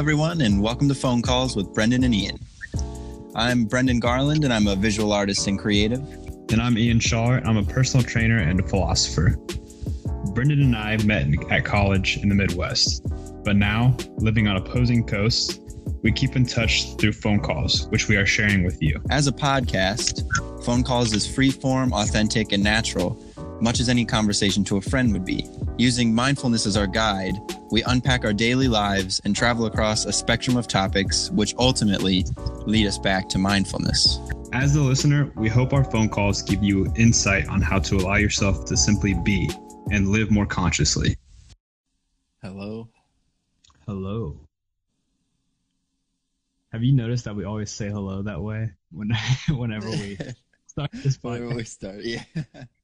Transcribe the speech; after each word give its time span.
everyone, 0.00 0.40
and 0.40 0.62
welcome 0.62 0.88
to 0.88 0.94
Phone 0.94 1.20
Calls 1.20 1.54
with 1.54 1.74
Brendan 1.74 2.04
and 2.04 2.14
Ian. 2.14 2.38
I'm 3.34 3.66
Brendan 3.66 4.00
Garland, 4.00 4.44
and 4.44 4.52
I'm 4.52 4.66
a 4.66 4.74
visual 4.74 5.12
artist 5.12 5.46
and 5.46 5.58
creative. 5.58 6.00
And 6.50 6.54
I'm 6.58 6.78
Ian 6.78 6.98
Shaw. 6.98 7.32
I'm 7.44 7.58
a 7.58 7.62
personal 7.62 8.02
trainer 8.02 8.38
and 8.38 8.58
a 8.60 8.66
philosopher. 8.66 9.36
Brendan 10.32 10.62
and 10.62 10.74
I 10.74 10.96
met 11.04 11.26
at 11.52 11.66
college 11.66 12.16
in 12.16 12.30
the 12.30 12.34
Midwest, 12.34 13.04
but 13.44 13.56
now, 13.56 13.94
living 14.16 14.48
on 14.48 14.56
opposing 14.56 15.06
coasts, 15.06 15.60
we 16.02 16.12
keep 16.12 16.34
in 16.34 16.46
touch 16.46 16.94
through 16.96 17.12
phone 17.12 17.40
calls, 17.40 17.86
which 17.88 18.08
we 18.08 18.16
are 18.16 18.24
sharing 18.24 18.64
with 18.64 18.80
you. 18.80 19.02
As 19.10 19.26
a 19.26 19.32
podcast, 19.32 20.24
Phone 20.64 20.82
Calls 20.82 21.12
is 21.12 21.26
free 21.26 21.50
form, 21.50 21.92
authentic, 21.92 22.52
and 22.52 22.64
natural, 22.64 23.22
much 23.60 23.80
as 23.80 23.88
any 23.88 24.04
conversation 24.04 24.64
to 24.64 24.76
a 24.76 24.80
friend 24.80 25.12
would 25.12 25.24
be. 25.24 25.46
Using 25.78 26.14
mindfulness 26.14 26.66
as 26.66 26.76
our 26.76 26.86
guide, 26.86 27.34
we 27.70 27.82
unpack 27.84 28.24
our 28.24 28.32
daily 28.32 28.68
lives 28.68 29.20
and 29.24 29.34
travel 29.34 29.66
across 29.66 30.04
a 30.04 30.12
spectrum 30.12 30.56
of 30.56 30.68
topics, 30.68 31.30
which 31.30 31.54
ultimately 31.58 32.24
lead 32.66 32.86
us 32.86 32.98
back 32.98 33.28
to 33.30 33.38
mindfulness. 33.38 34.18
As 34.52 34.74
the 34.74 34.80
listener, 34.80 35.32
we 35.36 35.48
hope 35.48 35.72
our 35.72 35.84
phone 35.84 36.08
calls 36.08 36.42
give 36.42 36.62
you 36.62 36.92
insight 36.96 37.48
on 37.48 37.60
how 37.60 37.78
to 37.80 37.96
allow 37.96 38.16
yourself 38.16 38.64
to 38.66 38.76
simply 38.76 39.14
be 39.14 39.48
and 39.90 40.08
live 40.08 40.30
more 40.30 40.46
consciously. 40.46 41.16
Hello. 42.42 42.88
Hello. 43.86 44.40
Have 46.72 46.84
you 46.84 46.92
noticed 46.92 47.24
that 47.24 47.34
we 47.34 47.44
always 47.44 47.70
say 47.70 47.88
hello 47.88 48.22
that 48.22 48.40
way 48.40 48.70
when, 48.92 49.10
whenever 49.50 49.90
we 49.90 50.16
start 50.66 50.90
this 50.92 51.18
Whenever 51.22 51.54
we 51.54 51.64
start, 51.64 52.04
yeah. 52.04 52.24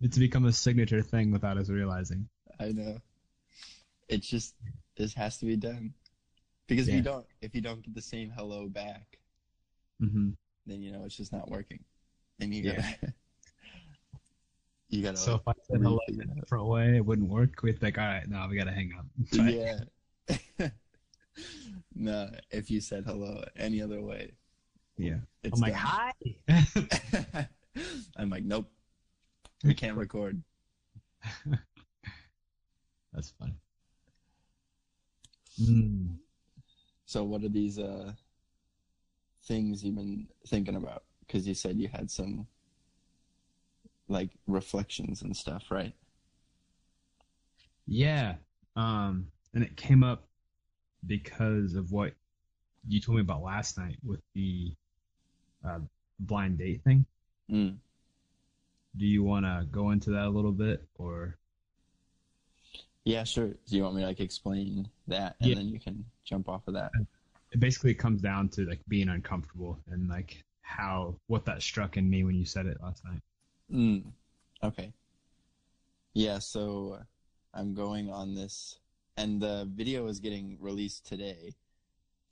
It's 0.00 0.18
become 0.18 0.46
a 0.46 0.52
signature 0.52 1.00
thing 1.02 1.30
without 1.30 1.56
us 1.56 1.68
realizing. 1.70 2.28
I 2.60 2.72
know. 2.72 3.00
It's 4.08 4.26
just 4.28 4.54
this 4.96 5.14
has 5.14 5.38
to 5.38 5.46
be 5.46 5.56
done 5.56 5.94
because 6.68 6.88
if 6.88 6.90
Yeah. 6.90 6.98
you 6.98 7.02
don't, 7.02 7.26
if 7.42 7.54
you 7.54 7.60
don't 7.62 7.82
get 7.82 7.94
the 7.94 8.02
same 8.02 8.30
hello 8.30 8.68
back, 8.68 9.18
hmm 10.00 10.30
then 10.66 10.82
you 10.82 10.92
know 10.92 11.04
it's 11.04 11.16
just 11.16 11.32
not 11.32 11.50
working, 11.50 11.84
and 12.40 12.54
you 12.54 12.62
Yeah. 12.62 12.82
gotta, 12.82 13.12
you 14.88 15.02
gotta. 15.02 15.18
So 15.18 15.32
like, 15.32 15.40
if 15.40 15.48
I 15.48 15.52
said 15.70 15.80
hello 15.82 15.98
in 16.08 16.20
a 16.20 16.34
different 16.40 16.66
way, 16.66 16.96
it 16.96 17.04
wouldn't 17.04 17.28
work. 17.28 17.62
We'd 17.62 17.78
think, 17.80 17.98
all 17.98 18.04
right, 18.04 18.28
no, 18.28 18.46
we 18.48 18.56
gotta 18.56 18.72
hang 18.72 18.92
up. 18.98 19.06
Yeah. 19.32 19.80
no, 21.94 22.30
if 22.50 22.70
you 22.70 22.80
said 22.80 23.04
hello 23.04 23.44
any 23.56 23.80
other 23.82 24.00
way, 24.00 24.32
yeah. 24.96 25.16
it's 25.42 25.54
I'm 25.54 25.60
like, 25.60 25.74
hi. 25.74 26.12
I'm 28.16 28.30
like, 28.30 28.44
nope, 28.44 28.70
we 29.64 29.74
can't 29.74 29.96
record. 29.96 30.42
That's 33.12 33.32
funny. 33.38 33.54
Mm. 35.60 36.16
So, 37.06 37.24
what 37.24 37.42
are 37.42 37.48
these 37.48 37.78
uh 37.78 38.12
things 39.44 39.84
you've 39.84 39.96
been 39.96 40.28
thinking 40.46 40.76
about? 40.76 41.04
Because 41.26 41.46
you 41.46 41.54
said 41.54 41.76
you 41.76 41.88
had 41.88 42.10
some 42.10 42.46
like 44.08 44.30
reflections 44.46 45.22
and 45.22 45.36
stuff, 45.36 45.64
right? 45.70 45.94
Yeah. 47.86 48.34
Um, 48.76 49.26
and 49.54 49.64
it 49.64 49.76
came 49.76 50.02
up 50.04 50.28
because 51.06 51.74
of 51.74 51.90
what 51.92 52.12
you 52.86 53.00
told 53.00 53.16
me 53.16 53.22
about 53.22 53.42
last 53.42 53.78
night 53.78 53.96
with 54.04 54.20
the 54.34 54.72
uh, 55.66 55.80
blind 56.18 56.58
date 56.58 56.82
thing. 56.84 57.04
Mm. 57.50 57.76
Do 58.96 59.06
you 59.06 59.22
want 59.22 59.44
to 59.46 59.66
go 59.70 59.90
into 59.90 60.10
that 60.10 60.26
a 60.26 60.28
little 60.30 60.52
bit, 60.52 60.84
or 60.98 61.36
Yeah, 63.04 63.24
sure. 63.24 63.48
Do 63.66 63.76
you 63.76 63.82
want 63.82 63.94
me 63.94 64.02
to 64.02 64.08
like 64.08 64.20
explain 64.20 64.88
that, 65.08 65.36
and 65.40 65.48
Yeah. 65.50 65.54
then 65.56 65.68
you 65.68 65.80
can 65.80 66.04
jump 66.24 66.48
off 66.48 66.66
of 66.68 66.74
that? 66.74 66.92
it 67.52 67.58
basically 67.58 67.92
comes 67.94 68.22
down 68.22 68.48
to 68.48 68.64
like 68.66 68.80
being 68.86 69.08
uncomfortable 69.08 69.76
and 69.88 70.08
like 70.08 70.44
how 70.62 71.16
what 71.26 71.44
that 71.44 71.60
struck 71.60 71.96
in 71.96 72.08
me 72.08 72.22
when 72.22 72.36
you 72.36 72.44
said 72.44 72.64
it 72.66 72.80
last 72.80 73.04
night. 73.04 73.20
Mm. 73.72 74.12
Okay. 74.62 74.92
Yeah, 76.14 76.38
so 76.38 77.00
I'm 77.54 77.74
going 77.74 78.08
on 78.10 78.34
this, 78.34 78.78
and 79.16 79.40
the 79.40 79.68
video 79.74 80.06
is 80.06 80.20
getting 80.20 80.58
released 80.60 81.06
today, 81.06 81.54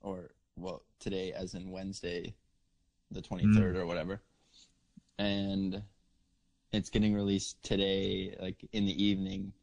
or 0.01 0.31
well, 0.55 0.83
today 0.99 1.33
as 1.33 1.53
in 1.53 1.69
Wednesday, 1.71 2.33
the 3.11 3.21
23rd 3.21 3.75
or 3.75 3.85
whatever. 3.85 4.21
And 5.17 5.81
it's 6.71 6.89
getting 6.89 7.13
released 7.13 7.61
today, 7.63 8.35
like 8.39 8.57
in 8.73 8.85
the 8.85 9.03
evening, 9.03 9.53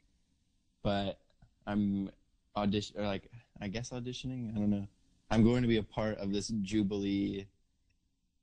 but 0.83 1.19
I'm 1.67 2.11
audition, 2.57 2.99
or 2.99 3.05
like, 3.05 3.31
I 3.61 3.69
guess 3.69 3.91
auditioning? 3.91 4.55
I 4.55 4.59
don't 4.59 4.71
know. 4.71 4.87
I'm 5.31 5.45
going 5.45 5.63
to 5.63 5.69
be 5.69 5.79
a 5.79 5.83
part 5.83 6.19
of 6.19 6.33
this 6.33 6.49
Jubilee 6.63 7.47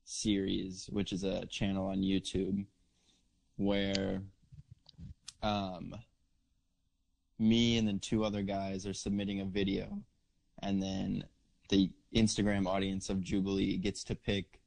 series, 0.04 0.88
which 0.92 1.12
is 1.12 1.24
a 1.24 1.46
channel 1.46 1.88
on 1.88 1.98
YouTube 1.98 2.64
where 3.56 4.22
um, 5.42 5.94
me 7.38 7.78
and 7.78 7.86
then 7.86 7.98
two 7.98 8.24
other 8.24 8.42
guys 8.42 8.86
are 8.86 8.94
submitting 8.94 9.40
a 9.40 9.44
video, 9.44 9.98
and 10.62 10.82
then 10.82 11.24
the 11.68 11.90
Instagram 12.14 12.66
audience 12.66 13.08
of 13.10 13.22
Jubilee 13.22 13.76
gets 13.76 14.04
to 14.04 14.14
pick 14.14 14.60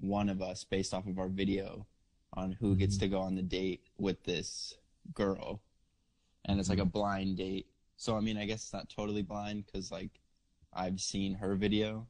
one 0.00 0.28
of 0.28 0.42
us 0.42 0.64
based 0.64 0.92
off 0.92 1.06
of 1.06 1.18
our 1.18 1.28
video 1.28 1.86
on 2.34 2.52
who 2.52 2.76
gets 2.76 2.96
Mhm. 2.96 3.00
to 3.00 3.08
go 3.08 3.20
on 3.20 3.34
the 3.34 3.42
date 3.42 3.82
with 3.98 4.22
this 4.24 4.76
girl, 5.14 5.60
and 6.44 6.60
it's 6.60 6.70
like 6.70 6.78
a 6.78 6.84
blind 6.86 7.36
date. 7.38 7.68
So 7.96 8.16
I 8.16 8.20
mean, 8.20 8.36
I 8.38 8.46
guess 8.46 8.62
it's 8.64 8.72
not 8.72 8.88
totally 8.90 9.22
blind 9.22 9.66
because 9.66 9.90
like 9.92 10.20
I've 10.72 11.00
seen 11.00 11.34
her 11.34 11.56
video, 11.56 12.08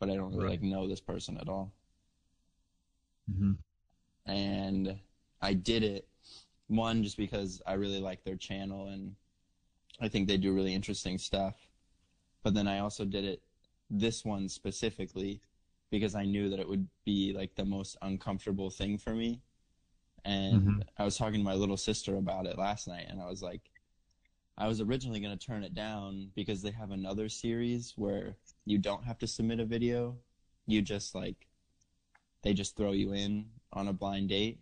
but 0.00 0.10
I 0.10 0.16
don't 0.16 0.30
really 0.32 0.44
Right. 0.44 0.50
like 0.50 0.62
know 0.62 0.88
this 0.88 1.00
person 1.00 1.38
at 1.38 1.48
all 1.48 1.72
Mm-hmm. 3.30 3.52
and 4.26 4.98
I 5.40 5.54
did 5.54 5.82
it 5.82 6.08
one 6.68 7.02
just 7.02 7.16
because 7.16 7.62
I 7.66 7.74
really 7.74 8.00
like 8.00 8.24
their 8.24 8.36
channel 8.36 8.88
and 8.88 9.14
I 10.00 10.08
think 10.08 10.28
they 10.28 10.36
do 10.36 10.54
really 10.54 10.74
interesting 10.74 11.18
stuff. 11.18 11.54
But 12.42 12.54
then 12.54 12.68
I 12.68 12.80
also 12.80 13.04
did 13.04 13.24
it 13.24 13.42
this 13.90 14.24
one 14.24 14.48
specifically 14.48 15.40
because 15.98 16.14
I 16.14 16.24
knew 16.24 16.50
that 16.50 16.60
it 16.60 16.68
would 16.68 16.88
be 17.04 17.32
like 17.34 17.54
the 17.54 17.64
most 17.64 17.96
uncomfortable 18.02 18.70
thing 18.70 18.98
for 18.98 19.14
me. 19.14 19.40
And 20.24 20.64
Mhm. 20.64 20.86
I 20.98 21.04
was 21.04 21.16
talking 21.18 21.40
to 21.40 21.44
my 21.44 21.54
little 21.54 21.76
sister 21.78 22.16
about 22.16 22.46
it 22.46 22.58
last 22.58 22.88
night 22.88 23.06
and 23.08 23.20
I 23.22 23.26
was 23.28 23.42
like 23.42 23.62
I 24.58 24.68
was 24.68 24.80
originally 24.80 25.20
going 25.20 25.36
to 25.36 25.46
turn 25.46 25.64
it 25.64 25.74
down 25.74 26.30
because 26.34 26.62
they 26.62 26.70
have 26.72 26.90
another 26.90 27.28
series 27.28 27.94
where 27.96 28.36
you 28.66 28.78
don't 28.78 29.04
have 29.04 29.18
to 29.18 29.26
submit 29.26 29.60
a 29.60 29.64
video. 29.66 30.16
You 30.66 30.82
just 30.82 31.14
like 31.14 31.48
they 32.42 32.54
just 32.54 32.76
throw 32.76 32.92
you 32.92 33.12
in 33.12 33.50
on 33.72 33.88
a 33.88 33.92
blind 33.92 34.30
date. 34.30 34.60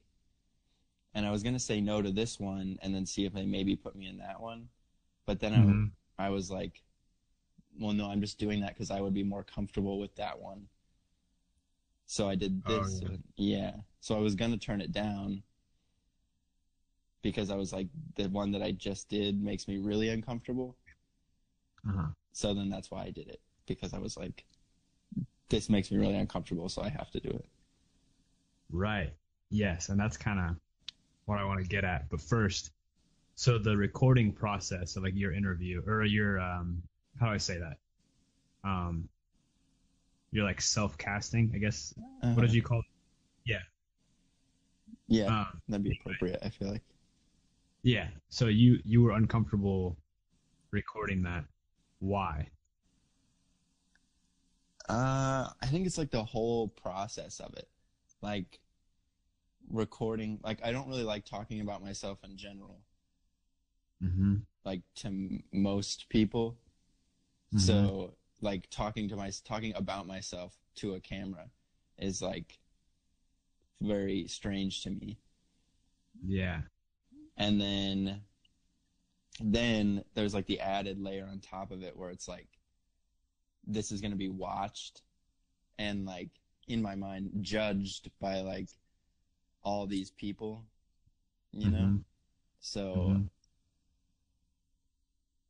And 1.14 1.24
I 1.24 1.30
was 1.30 1.42
gonna 1.42 1.58
say 1.58 1.80
no 1.80 2.02
to 2.02 2.10
this 2.10 2.38
one 2.38 2.78
and 2.82 2.94
then 2.94 3.06
see 3.06 3.24
if 3.24 3.32
they 3.32 3.46
maybe 3.46 3.74
put 3.76 3.96
me 3.96 4.06
in 4.06 4.18
that 4.18 4.40
one. 4.40 4.68
But 5.26 5.40
then 5.40 5.54
Mhm. 5.54 5.92
I, 6.18 6.26
I 6.26 6.30
was 6.30 6.50
like, 6.50 6.82
well, 7.80 7.92
no, 7.92 8.10
I'm 8.10 8.20
just 8.20 8.38
doing 8.38 8.60
that 8.60 8.74
because 8.74 8.90
I 8.90 9.00
would 9.00 9.14
be 9.14 9.24
more 9.24 9.44
comfortable 9.44 9.98
with 9.98 10.14
that 10.16 10.38
one. 10.40 10.68
So 12.06 12.28
I 12.28 12.34
did 12.34 12.62
Oh, 12.66 12.78
this. 12.82 13.00
yeah. 13.02 13.08
and- 13.08 13.24
yeah. 13.36 13.76
So 14.00 14.14
I 14.16 14.20
was 14.20 14.34
gonna 14.34 14.58
turn 14.58 14.80
it 14.80 14.92
down 14.92 15.42
because 17.22 17.50
I 17.50 17.56
was 17.56 17.72
like, 17.72 17.88
the 18.16 18.28
one 18.28 18.50
that 18.52 18.62
I 18.62 18.72
just 18.72 19.08
did 19.08 19.42
makes 19.42 19.66
me 19.66 19.78
really 19.78 20.10
uncomfortable. 20.10 20.76
Uh-huh. 21.88 22.08
So 22.32 22.52
then 22.54 22.68
that's 22.68 22.90
why 22.90 23.04
I 23.04 23.10
did 23.10 23.28
it 23.28 23.40
because 23.66 23.94
I 23.94 23.98
was 23.98 24.16
like, 24.16 24.44
this 25.48 25.70
makes 25.70 25.90
me 25.90 25.98
really 25.98 26.16
uncomfortable, 26.16 26.68
so 26.68 26.82
I 26.82 26.88
have 26.88 27.10
to 27.12 27.20
do 27.20 27.30
it. 27.30 27.46
Right. 28.70 29.14
Yes, 29.50 29.88
and 29.88 29.98
that's 29.98 30.16
kind 30.16 30.40
of 30.40 30.56
what 31.26 31.38
I 31.38 31.44
want 31.44 31.60
to 31.62 31.66
get 31.68 31.84
at. 31.84 32.08
But 32.10 32.20
first, 32.20 32.72
so 33.36 33.58
the 33.58 33.76
recording 33.76 34.32
process 34.32 34.96
of 34.96 35.02
like 35.04 35.14
your 35.14 35.32
interview 35.32 35.82
or 35.86 36.04
your 36.04 36.40
um 36.40 36.82
how 37.18 37.26
do 37.26 37.32
I 37.32 37.38
say 37.38 37.58
that? 37.58 37.78
Um 38.68 39.08
you're 40.34 40.44
like 40.44 40.60
self-casting, 40.60 41.52
I 41.54 41.58
guess. 41.58 41.94
What 42.20 42.40
did 42.42 42.52
you 42.52 42.60
call 42.62 42.80
it? 42.80 42.84
Yeah, 45.06 45.26
Um, 45.26 45.60
that'd 45.68 45.84
be 45.84 45.98
appropriate. 46.00 46.38
I 46.42 46.48
feel 46.48 46.68
like. 46.72 46.82
yeah. 47.82 48.08
So 48.30 48.46
you 48.46 48.78
you 48.84 49.02
were 49.02 49.12
uncomfortable 49.12 49.96
recording 50.72 51.22
that. 51.22 51.44
Why? 52.00 52.48
Uh, 54.88 55.48
I 55.62 55.66
think 55.70 55.86
it's 55.86 55.98
like 55.98 56.10
the 56.10 56.24
whole 56.24 56.68
process 56.68 57.38
of 57.40 57.54
it, 57.54 57.68
like 58.22 58.58
recording. 59.70 60.40
Like 60.42 60.60
I 60.64 60.72
don't 60.72 60.88
really 60.88 61.04
like 61.04 61.24
talking 61.26 61.60
about 61.60 61.82
myself 61.82 62.18
in 62.24 62.36
general, 62.36 62.80
Mm-hmm. 64.02 64.36
like 64.64 64.82
to 64.96 65.08
m- 65.08 65.44
most 65.52 66.08
people. 66.08 66.56
So 67.56 68.14
like 68.44 68.68
talking 68.70 69.08
to 69.08 69.16
my 69.16 69.30
talking 69.44 69.72
about 69.74 70.06
myself 70.06 70.56
to 70.76 70.94
a 70.94 71.00
camera 71.00 71.50
is 71.98 72.22
like 72.22 72.58
very 73.80 74.26
strange 74.28 74.82
to 74.84 74.90
me. 74.90 75.18
yeah. 76.24 76.60
And 77.36 77.60
then 77.60 78.22
then 79.40 80.04
there's 80.14 80.34
like 80.34 80.46
the 80.46 80.60
added 80.60 80.98
layer 81.00 81.26
on 81.30 81.40
top 81.40 81.72
of 81.72 81.82
it 81.82 81.96
where 81.96 82.10
it's 82.10 82.28
like 82.28 82.48
this 83.66 83.90
is 83.90 84.00
going 84.00 84.12
to 84.12 84.16
be 84.16 84.28
watched 84.28 85.02
and 85.78 86.06
like 86.06 86.30
in 86.68 86.80
my 86.82 86.94
mind 86.94 87.30
judged 87.40 88.10
by 88.20 88.40
like 88.40 88.68
all 89.62 89.86
these 89.86 90.10
people 90.12 90.64
you 91.52 91.70
know 91.70 91.78
Mhm. 91.78 92.04
so 92.60 92.84
Mhm. 93.08 93.28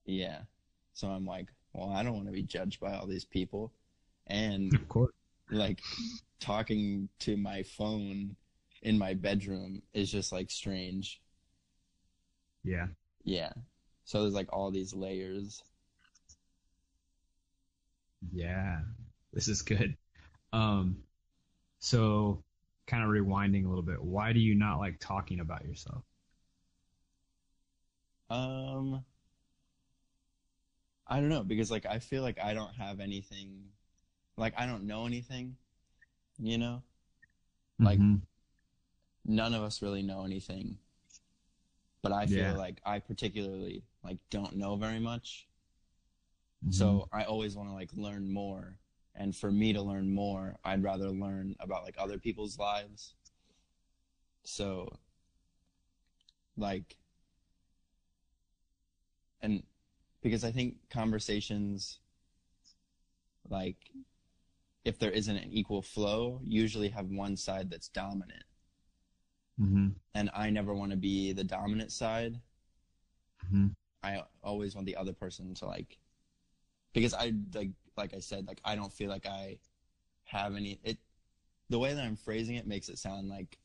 yeah 0.07 0.43
so 0.95 1.09
i'm 1.09 1.27
like 1.27 1.49
well 1.75 1.91
i 1.91 2.03
don't 2.03 2.15
want 2.15 2.27
to 2.27 2.33
be 2.33 2.43
judged 2.43 2.81
by 2.81 2.95
all 2.95 3.07
these 3.07 3.25
people 3.27 3.73
and 4.27 4.73
Of 4.75 4.89
course. 4.89 5.13
like 5.51 5.81
talking 6.41 7.09
to 7.21 7.37
my 7.37 7.63
phone 7.63 8.37
in 8.83 8.97
my 8.99 9.13
bedroom 9.15 9.83
is 9.93 10.11
just 10.11 10.33
like 10.33 10.51
strange 10.51 11.21
Yeah. 12.63 12.87
yeah 13.25 13.53
so 14.05 14.23
there's 14.23 14.35
like 14.35 14.53
all 14.53 14.71
these 14.71 14.95
layers 14.95 15.63
Yeah. 18.33 18.81
This 19.35 19.49
is 19.49 19.61
good. 19.63 19.97
Um, 20.53 20.97
so 21.79 22.43
kind 22.87 23.03
of 23.03 23.11
rewinding 23.11 23.67
a 23.67 23.69
little 23.69 23.83
bit, 23.83 24.03
why 24.03 24.33
do 24.33 24.41
you 24.41 24.55
not 24.55 24.79
like 24.79 24.99
talking 24.99 25.41
about 25.41 25.65
yourself? 25.67 26.03
Um, 28.31 29.05
I 31.07 31.21
don't 31.21 31.29
know 31.29 31.43
because 31.45 31.71
like 31.71 31.87
I 31.87 31.99
feel 31.99 32.23
like 32.23 32.39
I 32.41 32.55
don't 32.55 32.75
have 32.75 33.01
anything, 33.01 33.71
like 34.37 34.55
I 34.57 34.67
don't 34.67 34.85
know 34.85 35.07
anything, 35.07 35.57
you 36.39 36.59
know. 36.59 36.83
Like- 37.79 37.99
Mhm. 37.99 38.23
None 39.27 39.55
of 39.55 39.63
us 39.63 39.81
really 39.81 40.03
know 40.03 40.25
anything, 40.25 40.79
but 42.03 42.13
I 42.13 42.27
feel 42.27 42.37
Yeah. 42.37 42.53
like 42.53 42.81
I 42.85 42.99
particularly 42.99 43.83
like 44.03 44.19
don't 44.29 44.57
know 44.57 44.77
very 44.77 45.01
much. 45.01 45.49
Mhm. 46.67 46.75
So 46.75 47.09
I 47.11 47.25
always 47.25 47.57
want 47.57 47.71
to 47.71 47.75
like 47.75 47.93
learn 47.95 48.31
more, 48.31 48.79
and 49.15 49.35
for 49.35 49.51
me 49.51 49.73
to 49.73 49.81
learn 49.83 50.13
more, 50.15 50.59
I'd 50.63 50.83
rather 50.83 51.11
learn 51.11 51.57
about 51.59 51.85
like 51.85 51.97
other 51.99 52.19
people's 52.19 52.59
lives. 52.59 53.15
So, 54.43 54.99
like, 56.57 56.99
and 59.41 59.67
because 60.25 60.43
I 60.43 60.51
think 60.51 60.77
conversations, 60.89 61.99
like, 63.51 63.77
if 64.83 64.99
there 64.99 65.11
isn't 65.11 65.37
an 65.37 65.53
equal 65.53 65.83
flow, 65.83 66.41
usually 66.43 66.89
have 66.89 67.11
one 67.11 67.37
side 67.37 67.69
that's 67.71 67.89
dominant. 67.89 68.43
Mhm. 69.61 69.95
And 70.15 70.31
I 70.35 70.49
never 70.49 70.75
want 70.75 70.93
to 70.93 70.97
be 70.97 71.33
the 71.33 71.45
dominant 71.45 71.93
side. 71.93 72.41
Mhm. 73.45 73.77
I 74.03 74.25
always 74.43 74.75
want 74.75 74.87
the 74.87 74.97
other 74.97 75.13
person 75.13 75.55
to 75.57 75.67
like, 75.67 75.99
because 76.95 77.13
I 77.13 77.35
like, 77.53 77.73
like 77.97 78.15
I 78.15 78.21
said, 78.21 78.47
like 78.47 78.61
I 78.65 78.77
don't 78.77 78.93
feel 78.93 79.11
like 79.11 79.27
I 79.27 79.59
have 80.25 80.57
any. 80.57 80.81
It, 80.83 80.99
the 81.69 81.79
way 81.79 81.93
that 81.93 82.03
I'm 82.05 82.17
phrasing 82.17 82.57
it 82.57 82.67
makes 82.67 82.89
it 82.89 82.99
sound 82.99 83.29
like 83.29 83.59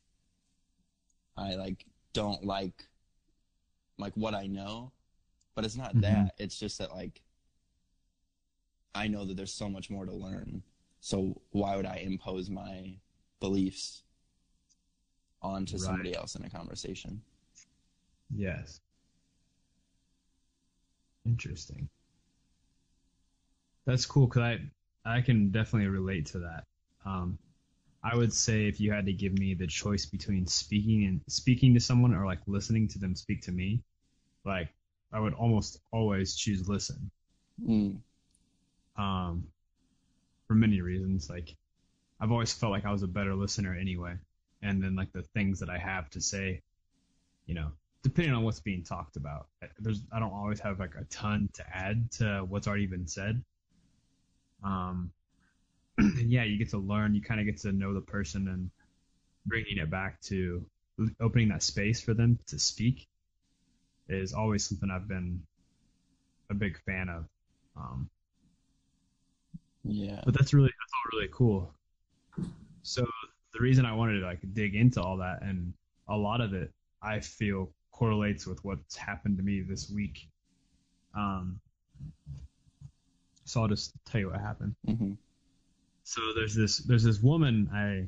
I 1.38 1.55
like 1.55 1.85
don't 2.12 2.44
like 2.44 2.85
like 3.97 4.15
what 4.15 4.33
I 4.33 4.47
know, 4.47 4.91
but 5.56 5.66
it's 5.66 5.75
not 5.75 5.94
Mhm. 5.94 6.01
that. 6.01 6.34
It's 6.38 6.57
just 6.60 6.78
that 6.80 6.92
like 6.92 7.22
I 8.94 9.07
know 9.07 9.25
that 9.25 9.36
there's 9.36 9.51
so 9.54 9.68
much 9.69 9.90
more 9.90 10.06
to 10.06 10.13
learn. 10.13 10.62
So 11.00 11.42
why 11.51 11.75
would 11.75 11.86
I 11.88 11.98
impose 11.98 12.50
my 12.51 12.98
beliefs 13.40 14.04
onto 15.42 15.78
Right. 15.78 15.78
somebody 15.78 16.16
else 16.16 16.36
in 16.36 16.44
a 16.46 16.50
conversation? 16.50 17.22
Yes. 18.31 18.81
Interesting. 21.24 21.90
That's 23.86 24.06
cool 24.06 24.28
because 24.28 24.42
I 24.44 24.60
I 25.18 25.22
can 25.22 25.51
definitely 25.51 25.88
relate 25.90 26.25
to 26.28 26.40
that. 26.40 26.63
Um, 27.06 27.38
I 28.04 28.16
would 28.16 28.34
say 28.34 28.68
if 28.68 28.80
you 28.80 28.92
had 28.92 29.06
to 29.07 29.13
give 29.13 29.34
me 29.34 29.54
the 29.54 29.68
choice 29.68 30.06
between 30.06 30.46
speaking 30.48 31.06
and 31.06 31.22
speaking 31.30 31.74
to 31.74 31.80
someone 31.80 32.13
or 32.16 32.25
like 32.25 32.42
listening 32.48 32.88
to 32.90 33.00
them 33.00 33.16
speak 33.16 33.42
to 33.44 33.51
me, 33.51 33.84
like 34.46 34.69
I 35.11 35.19
would 35.19 35.33
almost 35.33 35.79
always 35.91 36.35
choose 36.35 36.67
listen. 36.67 37.11
Mm. 37.65 37.97
Um, 38.97 39.47
for 40.50 40.56
many 40.56 40.81
reasons. 40.81 41.29
Like 41.29 41.56
I've 42.19 42.31
always 42.31 42.51
felt 42.51 42.73
like 42.73 42.85
I 42.85 42.91
was 42.91 43.03
a 43.03 43.07
better 43.07 43.35
listener 43.35 43.73
anyway, 43.73 44.15
and 44.61 44.83
then 44.83 44.95
like 44.95 45.13
the 45.13 45.21
things 45.21 45.59
that 45.59 45.69
I 45.69 45.77
have 45.77 46.09
to 46.11 46.21
say, 46.21 46.61
you 47.45 47.56
know, 47.56 47.71
depending 48.03 48.33
on 48.33 48.44
what's 48.44 48.59
being 48.59 48.83
talked 48.83 49.15
about, 49.15 49.47
there's 49.79 50.01
I 50.11 50.19
don't 50.19 50.33
always 50.33 50.59
have 50.59 50.79
like 50.79 50.95
a 51.00 51.06
ton 51.06 51.50
to 51.53 51.63
add 51.71 52.12
to 52.13 52.45
what's 52.47 52.67
already 52.67 52.88
been 52.88 53.07
said. 53.07 53.41
Um, 54.63 55.12
and 55.97 56.31
yeah, 56.31 56.44
you 56.44 56.57
get 56.57 56.71
to 56.71 56.79
learn. 56.79 57.15
You 57.15 57.21
kind 57.21 57.39
of 57.39 57.45
get 57.45 57.62
to 57.62 57.71
know 57.71 57.94
the 57.94 58.01
person 58.01 58.47
and 58.47 58.71
bringing 59.45 59.77
it 59.77 59.89
back 59.89 60.19
to 60.21 60.65
opening 61.21 61.50
that 61.50 61.63
space 61.63 62.01
for 62.01 62.13
them 62.13 62.39
to 62.47 62.59
speak 62.59 63.07
is 64.09 64.33
always 64.33 64.67
something 64.67 64.89
I've 64.91 65.07
been 65.07 65.41
a 66.50 66.53
big 66.53 66.77
fan 66.85 67.09
of. 67.09 67.25
Um, 67.77 68.09
Yeah. 69.83 70.21
but 70.25 70.33
that's 70.33 70.53
really 70.53 70.67
that's 70.69 70.94
all 70.94 71.19
really 71.19 71.29
cool. 71.31 71.73
So 72.83 73.06
the 73.53 73.59
reason 73.59 73.85
I 73.85 73.94
wanted 73.94 74.19
to 74.19 74.25
like 74.25 74.39
dig 74.53 74.75
into 74.75 75.01
all 75.01 75.17
that 75.17 75.41
and 75.41 75.73
a 76.07 76.15
lot 76.17 76.41
of 76.41 76.53
it 76.53 76.71
I 77.01 77.19
feel 77.19 77.71
correlates 77.91 78.45
with 78.45 78.63
what's 78.63 78.95
happened 78.95 79.38
to 79.38 79.44
me 79.44 79.61
this 79.61 79.89
week. 79.89 80.27
Um, 81.15 81.59
so 83.45 83.62
I'll 83.62 83.67
just 83.67 83.94
tell 84.05 84.21
you 84.21 84.29
what 84.29 84.39
happened. 84.41 84.75
hmm 84.85 85.13
So 86.03 86.21
there's 86.35 86.55
this 86.55 86.79
there's 86.79 87.03
this 87.03 87.21
woman 87.21 87.69
I 87.73 88.07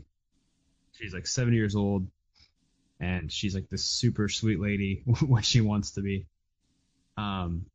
she's 0.94 1.14
like 1.14 1.28
70 1.28 1.58
years 1.58 1.76
old 1.76 2.08
and 3.02 3.32
she's 3.32 3.56
like 3.56 3.68
this 3.68 3.84
super 3.84 4.30
sweet 4.30 4.62
lady 4.62 5.02
when 5.28 5.44
she 5.44 5.60
wants 5.60 5.92
to 5.92 6.02
be. 6.02 6.26
Um 7.18 7.66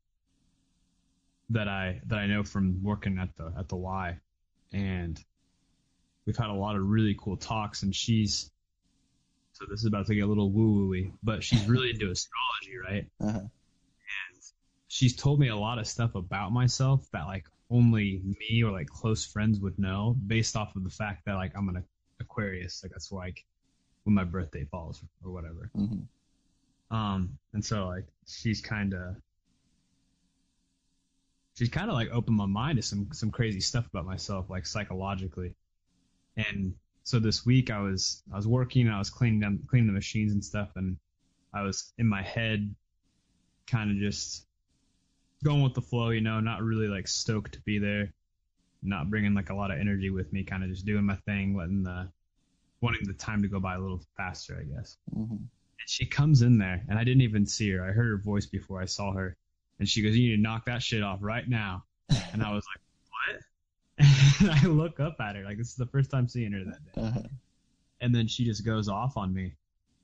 that 1.51 1.69
I 1.69 2.01
that 2.07 2.19
I 2.19 2.27
know 2.27 2.43
from 2.43 2.83
working 2.83 3.19
at 3.19 3.37
the 3.37 3.53
at 3.59 3.69
the 3.69 3.77
Y 3.77 4.19
and 4.73 5.23
we've 6.25 6.37
had 6.37 6.49
a 6.49 6.55
lot 6.55 6.77
of 6.77 6.89
really 6.89 7.17
cool 7.19 7.37
talks 7.37 7.83
and 7.83 7.95
she's 7.95 8.51
so 9.53 9.65
this 9.71 9.81
is 9.81 9.87
about 9.87 10.07
to 10.07 10.15
get 10.15 10.23
a 10.23 10.27
little 10.27 10.51
woo 10.51 10.89
wooey, 10.89 11.13
but 11.23 11.43
she's 11.43 11.65
really 11.69 11.91
into 11.91 12.11
astrology, 12.11 12.77
right? 12.85 13.07
Uh-huh. 13.21 13.47
she's 14.89 15.17
told 15.17 15.41
me 15.41 15.49
a 15.49 15.57
lot 15.57 15.79
of 15.79 15.87
stuff 15.87 16.15
about 16.15 16.53
myself 16.53 17.07
that 17.13 17.27
like 17.27 17.47
only 17.71 18.21
me 18.39 18.63
or 18.63 18.71
like 18.71 18.89
close 18.89 19.25
friends 19.25 19.59
would 19.61 19.79
know 19.79 20.17
based 20.27 20.57
off 20.57 20.77
of 20.77 20.85
the 20.85 20.91
fact 20.91 21.25
that 21.27 21.35
like 21.35 21.53
I'm 21.57 21.69
an 21.69 21.85
Aquarius. 22.21 22.83
Like 22.83 22.93
that's 22.93 23.13
like 23.13 23.45
when 24.07 24.15
my 24.15 24.25
birthday 24.25 24.65
falls 24.65 25.03
or 25.25 25.33
whatever. 25.33 25.69
hmm 25.75 26.03
Um, 26.95 27.37
and 27.53 27.65
so 27.65 27.89
like 27.89 28.07
she's 28.27 28.61
kind 28.61 28.95
of 28.95 29.17
she's 31.55 31.69
kind 31.69 31.91
of 31.91 31.95
like 31.95 32.09
opened 32.11 32.37
my 32.37 32.47
mind 32.47 32.77
to 32.77 32.83
some 32.83 33.09
some 33.13 33.31
crazy 33.31 33.61
stuff 33.61 33.87
about 33.89 34.07
myself, 34.07 34.49
like 34.49 34.65
psychologically. 34.65 35.53
And 36.37 36.73
so 37.03 37.19
this 37.19 37.45
week 37.45 37.71
I 37.71 37.81
was 37.81 38.23
I 38.33 38.37
was 38.37 38.47
working, 38.47 38.89
I 38.89 38.99
was 38.99 39.11
cleaning 39.11 39.41
them 39.41 39.61
cleaning 39.69 39.89
the 39.89 39.93
machines 39.93 40.33
and 40.33 40.45
stuff, 40.45 40.71
and 40.77 40.97
I 41.53 41.63
was 41.63 41.93
in 41.99 42.07
my 42.07 42.23
head, 42.23 42.73
kind 43.67 43.91
of 43.91 43.97
just 43.97 44.47
going 45.43 45.63
with 45.63 45.75
the 45.75 45.83
flow, 45.83 46.11
you 46.11 46.21
know, 46.21 46.39
not 46.41 46.63
really 46.63 46.87
like 46.89 47.09
stoked 47.09 47.55
to 47.55 47.61
be 47.63 47.79
there, 47.79 48.13
not 48.83 49.11
bringing 49.11 49.35
like 49.35 49.51
a 49.51 49.55
lot 49.55 49.73
of 49.73 49.79
energy 49.81 50.11
with 50.11 50.33
me, 50.33 50.45
kind 50.45 50.63
of 50.63 50.71
just 50.71 50.87
doing 50.87 51.05
my 51.05 51.17
thing, 51.27 51.57
letting 51.57 51.83
the 51.83 52.09
wanting 52.81 53.07
the 53.07 53.15
time 53.15 53.43
to 53.43 53.49
go 53.49 53.61
by 53.61 53.75
a 53.75 53.79
little 53.79 54.03
faster, 54.17 54.59
I 54.61 54.65
guess. 54.65 54.97
hmm 55.13 55.21
And 55.31 55.89
she 55.89 56.07
comes 56.07 56.43
in 56.43 56.59
there, 56.59 56.83
and 56.89 56.99
I 56.99 57.05
didn't 57.05 57.23
even 57.23 57.47
see 57.47 57.71
her. 57.71 57.83
I 57.83 57.93
heard 57.93 58.11
her 58.11 58.19
voice 58.19 58.47
before 58.47 58.81
I 58.81 58.87
saw 58.87 59.13
her, 59.13 59.37
and 59.79 59.89
she 59.89 60.03
goes, 60.03 60.17
"You 60.17 60.31
need 60.31 60.37
to 60.37 60.43
knock 60.43 60.67
that 60.67 60.83
shit 60.83 61.03
off 61.03 61.19
right 61.23 61.49
now." 61.49 61.85
And 62.33 62.43
I 62.43 62.53
was 62.53 62.65
like, 62.75 62.83
"What?" 63.11 63.43
And 64.41 64.51
I 64.51 64.63
look 64.67 65.01
up 65.01 65.17
at 65.21 65.37
her, 65.37 65.45
like 65.45 65.57
this 65.59 65.69
is 65.71 65.77
the 65.77 65.87
first 65.87 66.11
time 66.11 66.29
seeing 66.29 66.53
her 66.53 66.65
that 66.65 66.85
day. 66.95 67.01
Uh-huh. 67.01 67.23
And 68.01 68.15
then 68.15 68.27
she 68.29 68.45
just 68.45 68.65
goes 68.65 68.89
off 68.89 69.17
on 69.17 69.33
me 69.33 69.55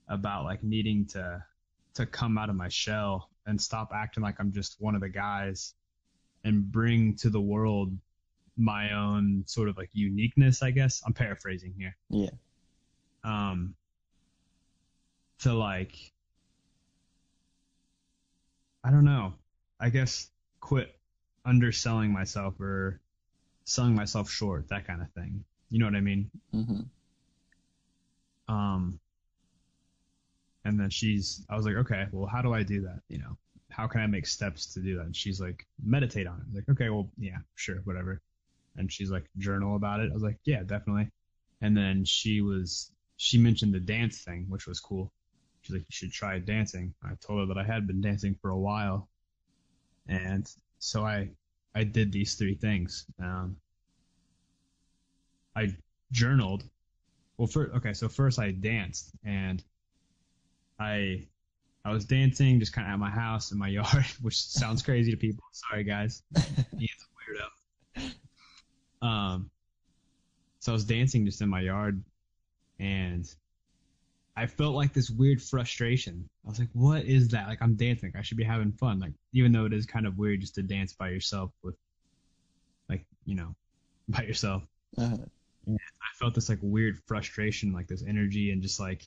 about 0.09 0.45
like 0.45 0.63
needing 0.63 1.05
to 1.07 1.45
to 1.95 2.07
come 2.07 2.39
out 2.39 2.49
of 2.49 2.57
my 2.57 2.69
shell 2.69 3.29
and 3.47 3.61
stop 3.61 3.91
acting 3.95 4.23
like 4.23 4.37
I'm 4.39 4.53
just 4.53 4.77
one 4.81 4.95
of 4.95 5.03
the 5.03 5.11
guys, 5.11 5.75
and 6.45 6.71
bring 6.73 7.17
to 7.17 7.29
the 7.29 7.41
world 7.41 7.95
my 8.57 8.93
own 8.93 9.45
sort 9.47 9.69
of 9.69 9.77
like 9.77 9.91
uniqueness. 9.93 10.63
I 10.63 10.71
guess 10.71 11.03
I'm 11.07 11.13
paraphrasing 11.13 11.75
here 11.77 11.97
Yeah. 12.09 12.31
Um 13.25 13.75
to 15.41 15.53
like 15.53 16.13
I 18.85 18.91
don't 18.91 19.05
know. 19.05 19.35
I 19.81 19.91
guess 19.91 20.31
quit 20.61 20.95
underselling 21.45 22.13
myself 22.13 22.61
or 22.61 23.01
selling 23.65 23.95
myself 23.95 24.31
short, 24.31 24.69
that 24.69 24.87
kind 24.87 25.03
of 25.03 25.11
thing. 25.13 25.45
You 25.71 25.79
know 25.81 25.87
what 25.87 25.97
I 25.97 26.01
mean? 26.01 26.31
hmm 26.53 26.83
Um 28.49 29.01
and 30.65 30.79
then 30.79 30.91
she's 30.91 31.45
I 31.49 31.57
was 31.57 31.67
like, 31.67 31.77
okay, 31.77 32.07
well 32.13 32.27
how 32.27 32.43
do 32.43 32.53
I 32.55 32.63
do 32.63 32.83
that, 32.83 33.01
you 33.09 33.19
know? 33.19 33.37
how 33.71 33.87
can 33.87 34.03
I 34.03 34.07
make 34.07 34.27
steps 34.27 34.67
to 34.75 34.81
do 34.81 34.99
that? 34.99 35.07
And 35.07 35.17
she's 35.17 35.41
like, 35.41 35.67
meditate 35.83 36.27
on 36.27 36.43
it. 36.43 36.55
Like, 36.55 36.69
okay, 36.69 36.91
well, 36.91 37.11
yeah, 37.19 37.39
sure, 37.55 37.77
whatever. 37.85 38.21
And 38.77 38.93
she's 38.93 39.11
like, 39.11 39.25
journal 39.39 39.77
about 39.77 40.01
it. 40.01 40.11
I 40.11 40.15
was 40.15 40.23
like, 40.23 40.37
yeah, 40.45 40.63
definitely. 40.63 41.11
And 41.63 41.75
then 41.75 42.05
she 42.05 42.43
was, 42.43 42.92
she 43.23 43.39
mentioned 43.39 43.73
the 43.73 43.79
dance 43.79 44.25
thing, 44.25 44.47
which 44.49 44.67
was 44.67 44.81
cool. 44.81 45.13
She's 45.61 45.75
like, 45.75 45.83
you 45.83 45.93
should 45.93 46.13
try 46.13 46.41
dancing. 46.41 46.93
I 47.05 47.11
told 47.25 47.39
her 47.39 47.55
that 47.55 47.57
I 47.57 47.63
had 47.63 47.87
been 47.87 48.01
dancing 48.01 48.35
for 48.43 48.51
a 48.51 48.59
while. 48.59 49.09
And 50.09 50.51
so 50.81 51.07
I, 51.07 51.31
I 51.73 51.85
did 51.85 52.11
these 52.11 52.35
three 52.35 52.57
things. 52.57 53.07
Um, 53.21 53.57
I 55.55 55.73
journaled. 56.11 56.65
Well, 57.39 57.47
first, 57.47 57.73
okay, 57.77 57.93
so 57.93 58.09
first 58.09 58.41
I 58.41 58.51
danced 58.51 59.13
and 59.25 59.63
I 60.81 61.29
I 61.85 61.93
was 61.93 62.05
dancing 62.05 62.59
just 62.59 62.73
kind 62.73 62.89
of 62.89 62.95
at 62.95 62.99
my 62.99 63.11
house 63.11 63.53
in 63.53 63.59
my 63.59 63.69
yard, 63.79 64.07
which 64.21 64.43
sounds 64.43 64.83
crazy 64.83 65.13
to 65.13 65.17
people. 65.17 65.45
Sorry, 65.53 65.85
guys. 65.85 66.25
A 66.37 66.41
weirdo. 68.01 68.11
Um, 69.07 69.49
so 70.59 70.73
I 70.73 70.75
was 70.75 70.85
dancing 70.85 71.25
just 71.25 71.41
in 71.41 71.49
my 71.49 71.61
yard, 71.61 72.03
and 72.83 73.33
I 74.37 74.47
felt 74.47 74.75
like 74.75 74.93
this 74.93 75.11
weird 75.11 75.41
frustration. 75.41 76.29
I 76.45 76.49
was 76.49 76.59
like, 76.59 76.71
"What 76.73 77.05
is 77.05 77.29
that? 77.29 77.49
Like, 77.49 77.63
I'm 77.63 77.77
dancing. 77.77 78.13
I 78.17 78.23
should 78.23 78.37
be 78.37 78.45
having 78.45 78.73
fun. 78.73 78.99
Like, 78.99 79.13
even 79.33 79.53
though 79.53 79.67
it 79.67 79.73
is 79.73 79.87
kind 79.87 80.07
of 80.07 80.19
weird 80.19 80.41
just 80.41 80.57
to 80.57 80.63
dance 80.63 80.93
by 80.93 81.11
yourself 81.11 81.53
with, 81.63 81.77
like, 82.89 83.05
you 83.25 83.37
know, 83.37 83.55
by 84.09 84.23
yourself." 84.25 84.65
Uh-huh. 84.99 85.17
I 85.69 86.19
felt 86.19 86.35
this 86.35 86.49
like 86.49 86.59
weird 86.61 86.99
frustration, 87.07 87.73
like 87.73 87.87
this 87.87 88.03
energy, 88.07 88.51
and 88.51 88.61
just 88.63 88.81
like 88.81 89.07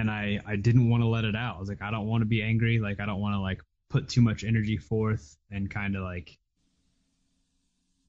and 0.00 0.10
I 0.10 0.40
I 0.46 0.56
didn't 0.56 0.88
want 0.88 1.02
to 1.02 1.06
let 1.06 1.24
it 1.24 1.36
out. 1.36 1.56
I 1.56 1.60
was 1.60 1.68
like, 1.68 1.82
I 1.82 1.90
don't 1.90 2.06
want 2.06 2.22
to 2.22 2.26
be 2.26 2.42
angry. 2.42 2.78
Like 2.78 3.00
I 3.00 3.06
don't 3.06 3.20
want 3.20 3.34
to 3.34 3.40
like 3.40 3.62
put 3.88 4.08
too 4.08 4.22
much 4.22 4.44
energy 4.44 4.76
forth 4.76 5.36
and 5.50 5.70
kind 5.70 5.96
of 5.96 6.02
like 6.02 6.38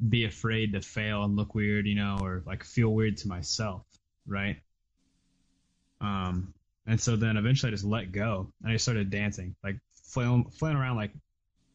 be 0.09 0.25
afraid 0.25 0.73
to 0.73 0.81
fail 0.81 1.23
and 1.23 1.35
look 1.35 1.53
weird, 1.53 1.85
you 1.85 1.95
know, 1.95 2.17
or 2.21 2.43
like 2.45 2.63
feel 2.63 2.89
weird 2.89 3.17
to 3.17 3.27
myself, 3.27 3.83
right? 4.27 4.57
Um, 5.99 6.53
and 6.87 6.99
so 6.99 7.15
then 7.15 7.37
eventually 7.37 7.71
I 7.71 7.75
just 7.75 7.85
let 7.85 8.11
go 8.11 8.51
and 8.63 8.71
I 8.71 8.77
started 8.77 9.09
dancing, 9.09 9.55
like 9.63 9.77
flailing, 10.03 10.45
flailing 10.45 10.77
around, 10.77 10.95
like 10.97 11.11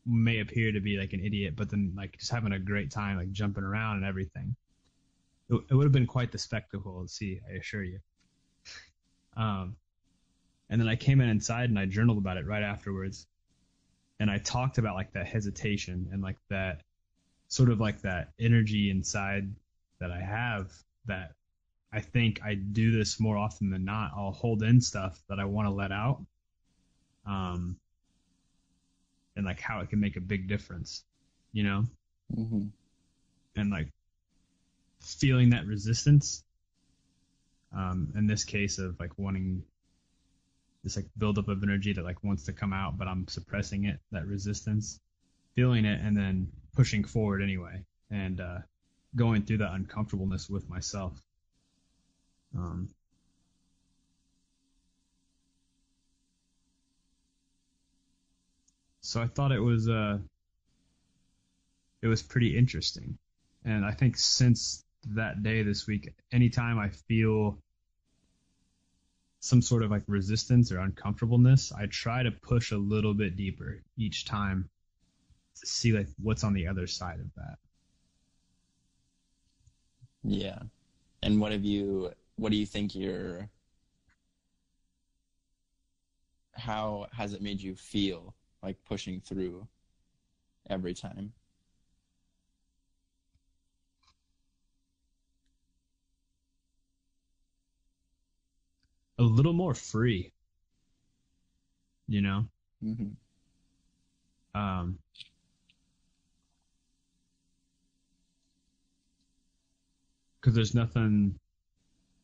may 0.04 0.40
appear 0.40 0.72
to 0.72 0.80
be 0.80 0.98
like 0.98 1.12
an 1.12 1.24
idiot, 1.24 1.54
but 1.56 1.70
then 1.70 1.92
like 1.96 2.18
just 2.18 2.30
having 2.30 2.52
a 2.52 2.58
great 2.58 2.90
time, 2.90 3.16
like 3.16 3.30
jumping 3.32 3.64
around 3.64 3.96
and 3.96 4.04
everything. 4.04 4.54
It, 5.48 5.60
it 5.70 5.74
would 5.74 5.84
have 5.84 5.92
been 5.92 6.06
quite 6.06 6.32
the 6.32 6.38
spectacle 6.38 7.02
to 7.02 7.08
see, 7.08 7.40
I 7.48 7.56
assure 7.56 7.84
you. 7.84 8.00
Um, 9.36 9.76
and 10.70 10.80
then 10.80 10.88
I 10.88 10.96
came 10.96 11.20
in 11.20 11.28
inside 11.28 11.70
and 11.70 11.78
I 11.78 11.86
journaled 11.86 12.18
about 12.18 12.36
it 12.36 12.46
right 12.46 12.62
afterwards. 12.62 13.26
And 14.18 14.30
I 14.30 14.38
talked 14.38 14.78
about 14.78 14.94
like 14.94 15.12
that 15.12 15.26
hesitation 15.26 16.08
and 16.10 16.22
like 16.22 16.38
that 16.48 16.82
sort 17.48 17.70
of 17.70 17.80
like 17.80 18.00
that 18.02 18.32
energy 18.40 18.90
inside 18.90 19.48
that 20.00 20.10
I 20.10 20.20
have 20.20 20.72
that 21.06 21.32
I 21.96 22.00
think 22.00 22.40
I 22.44 22.54
do 22.54 22.90
this 22.90 23.18
more 23.18 23.38
often 23.38 23.70
than 23.70 23.86
not. 23.86 24.12
I'll 24.14 24.30
hold 24.30 24.62
in 24.62 24.82
stuff 24.82 25.18
that 25.30 25.40
I 25.40 25.46
want 25.46 25.66
to 25.66 25.72
let 25.72 25.92
out. 25.92 26.22
Um, 27.24 27.78
and 29.34 29.46
like 29.46 29.60
how 29.60 29.80
it 29.80 29.88
can 29.88 29.98
make 29.98 30.16
a 30.16 30.20
big 30.20 30.46
difference, 30.46 31.04
you 31.52 31.64
know? 31.64 31.84
Mm-hmm. 32.36 32.66
And 33.56 33.70
like 33.70 33.88
feeling 35.00 35.50
that 35.50 35.66
resistance. 35.66 36.44
Um, 37.74 38.12
in 38.14 38.26
this 38.26 38.44
case 38.44 38.78
of 38.78 39.00
like 39.00 39.18
wanting 39.18 39.62
this 40.84 40.96
like 40.96 41.06
buildup 41.16 41.48
of 41.48 41.62
energy 41.62 41.94
that 41.94 42.04
like 42.04 42.22
wants 42.22 42.44
to 42.44 42.52
come 42.52 42.74
out, 42.74 42.98
but 42.98 43.08
I'm 43.08 43.26
suppressing 43.26 43.86
it, 43.86 44.00
that 44.12 44.26
resistance, 44.26 45.00
feeling 45.54 45.86
it, 45.86 46.00
and 46.02 46.14
then 46.14 46.52
pushing 46.74 47.04
forward 47.04 47.42
anyway, 47.42 47.84
and 48.10 48.40
uh, 48.40 48.58
going 49.14 49.42
through 49.42 49.58
that 49.58 49.72
uncomfortableness 49.72 50.50
with 50.50 50.68
myself. 50.68 51.22
Um, 52.54 52.88
so 59.00 59.22
I 59.22 59.26
thought 59.26 59.52
it 59.52 59.60
was 59.60 59.88
uh, 59.88 60.18
it 62.02 62.06
was 62.06 62.22
pretty 62.22 62.56
interesting, 62.56 63.18
and 63.64 63.84
I 63.84 63.92
think 63.92 64.16
since 64.16 64.84
that 65.14 65.42
day 65.42 65.62
this 65.62 65.86
week, 65.86 66.12
anytime 66.32 66.78
I 66.78 66.88
feel 66.88 67.58
some 69.40 69.62
sort 69.62 69.82
of 69.84 69.90
like 69.90 70.02
resistance 70.08 70.72
or 70.72 70.80
uncomfortableness, 70.80 71.72
I 71.72 71.86
try 71.86 72.22
to 72.22 72.30
push 72.30 72.72
a 72.72 72.76
little 72.76 73.14
bit 73.14 73.36
deeper 73.36 73.80
each 73.96 74.24
time 74.24 74.68
to 75.60 75.66
see 75.66 75.92
like 75.92 76.08
what's 76.20 76.42
on 76.42 76.52
the 76.52 76.66
other 76.66 76.86
side 76.86 77.20
of 77.20 77.32
that. 77.36 77.58
Yeah. 80.24 80.58
And 81.22 81.40
what 81.40 81.52
have 81.52 81.64
you 81.64 82.10
what 82.36 82.50
do 82.50 82.56
you 82.56 82.66
think 82.66 82.94
your 82.94 83.48
how 86.54 87.06
has 87.12 87.34
it 87.34 87.42
made 87.42 87.60
you 87.60 87.74
feel 87.74 88.34
like 88.62 88.76
pushing 88.84 89.20
through 89.20 89.66
every 90.70 90.94
time? 90.94 91.32
a 99.18 99.22
little 99.22 99.52
more 99.52 99.74
free. 99.74 100.32
You 102.08 102.22
know. 102.22 102.44
Mm-hmm. 102.84 103.10
Um. 104.60 104.98
Because 110.40 110.54
there's 110.54 110.74
nothing. 110.74 111.38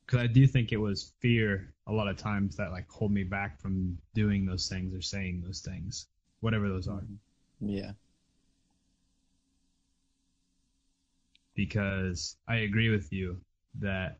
Because 0.07 0.21
I 0.21 0.27
do 0.27 0.47
think 0.47 0.73
it 0.73 0.77
was 0.79 1.13
fear 1.21 1.73
a 1.87 1.93
lot 1.93 2.09
of 2.09 2.17
times 2.17 2.57
that 2.57 2.71
like 2.71 2.89
hold 2.91 3.13
me 3.13 3.25
back 3.25 3.61
from 3.61 3.99
doing 4.15 4.45
those 4.45 4.69
things 4.69 4.95
or 4.95 5.01
saying 5.01 5.43
those 5.45 5.61
things, 5.61 6.07
whatever 6.41 6.69
those 6.69 6.89
are. 6.89 7.01
Mm-hmm. 7.01 7.69
Yeah. 7.69 7.93
Because 11.55 12.37
I 12.49 12.57
agree 12.57 12.89
with 12.89 13.13
you 13.13 13.41
that 13.81 14.19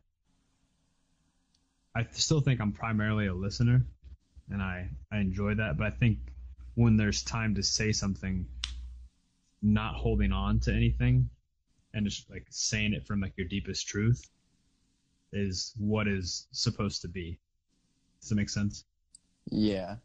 I 1.95 2.05
still 2.11 2.41
think 2.41 2.59
I'm 2.59 2.71
primarily 2.71 3.27
a 3.27 3.33
listener, 3.33 3.85
and 4.49 4.61
I 4.61 4.89
I 5.11 5.19
enjoy 5.19 5.55
that. 5.55 5.77
But 5.77 5.87
I 5.87 5.89
think 5.91 6.17
when 6.75 6.97
there's 6.97 7.23
time 7.23 7.55
to 7.55 7.63
say 7.63 7.91
something, 7.91 8.45
not 9.61 9.95
holding 9.95 10.31
on 10.31 10.59
to 10.61 10.73
anything, 10.73 11.29
and 11.93 12.05
just 12.05 12.29
like 12.29 12.45
saying 12.49 12.93
it 12.93 13.05
from 13.05 13.21
like 13.21 13.33
your 13.37 13.47
deepest 13.47 13.87
truth, 13.87 14.29
is 15.33 15.73
what 15.77 16.07
is 16.07 16.47
supposed 16.51 17.01
to 17.01 17.07
be. 17.07 17.37
Does 18.21 18.29
that 18.29 18.35
make 18.35 18.49
sense? 18.49 18.85
Yeah. 19.49 19.95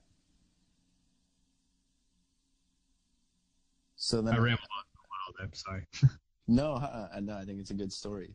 So 3.97 4.21
then 4.23 4.35
I 4.35 4.39
rambled 4.39 4.69
on 4.77 4.85
a 4.85 5.07
while 5.09 5.35
there. 5.39 5.51
Sorry. 5.53 5.87
no, 6.49 6.75
uh, 6.75 7.21
no, 7.21 7.37
I 7.37 7.45
think 7.45 7.61
it's 7.61 7.71
a 7.71 7.75
good 7.75 7.93
story. 7.93 8.35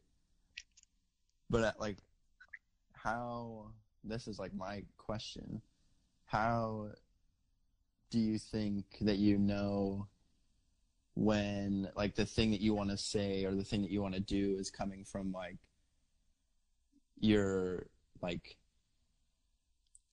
But 1.50 1.64
uh, 1.64 1.72
like 1.80 1.98
how 2.94 3.68
this 4.04 4.28
is 4.28 4.40
like 4.40 4.54
my 4.54 4.84
question 4.98 5.62
how 6.34 6.88
do 8.10 8.18
you 8.18 8.40
think 8.40 8.86
that 9.02 9.18
you 9.18 9.38
know 9.38 10.08
when 11.16 11.88
like 11.96 12.16
the 12.16 12.26
thing 12.26 12.50
that 12.50 12.60
you 12.60 12.74
want 12.74 12.90
to 12.90 12.98
say 12.98 13.46
or 13.46 13.54
the 13.54 13.64
thing 13.64 13.84
that 13.84 13.92
you 13.92 14.02
want 14.02 14.16
to 14.16 14.20
do 14.20 14.56
is 14.58 14.72
coming 14.72 15.04
from 15.04 15.32
like 15.32 15.58
your 17.20 17.88
like 18.22 18.58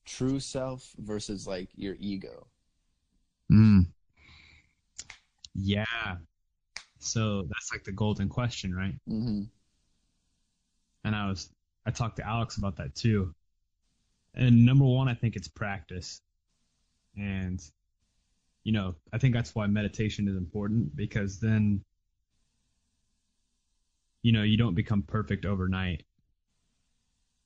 true 0.05 0.39
self 0.39 0.91
versus 0.97 1.47
like 1.47 1.69
your 1.75 1.95
ego 1.99 2.47
mm. 3.51 3.85
yeah 5.53 5.85
so 6.99 7.43
that's 7.43 7.71
like 7.71 7.83
the 7.83 7.91
golden 7.91 8.29
question 8.29 8.73
right 8.73 8.95
mm-hmm. 9.07 9.43
and 11.03 11.15
i 11.15 11.27
was 11.27 11.49
I 11.85 11.91
talked 11.91 12.17
to 12.17 12.27
Alex 12.27 12.57
about 12.57 12.77
that 12.77 12.95
too. 12.95 13.33
And 14.33 14.65
number 14.65 14.85
one, 14.85 15.07
I 15.07 15.13
think 15.13 15.35
it's 15.35 15.47
practice. 15.47 16.21
And, 17.17 17.61
you 18.63 18.71
know, 18.71 18.95
I 19.11 19.17
think 19.17 19.33
that's 19.33 19.55
why 19.55 19.67
meditation 19.67 20.27
is 20.27 20.37
important 20.37 20.95
because 20.95 21.39
then, 21.39 21.83
you 24.21 24.31
know, 24.31 24.43
you 24.43 24.57
don't 24.57 24.75
become 24.75 25.01
perfect 25.01 25.45
overnight. 25.45 26.03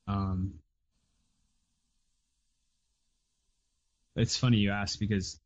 Um, 0.08 0.54
it's 4.14 4.36
funny 4.36 4.58
you 4.58 4.70
ask 4.70 4.98
because 4.98 5.40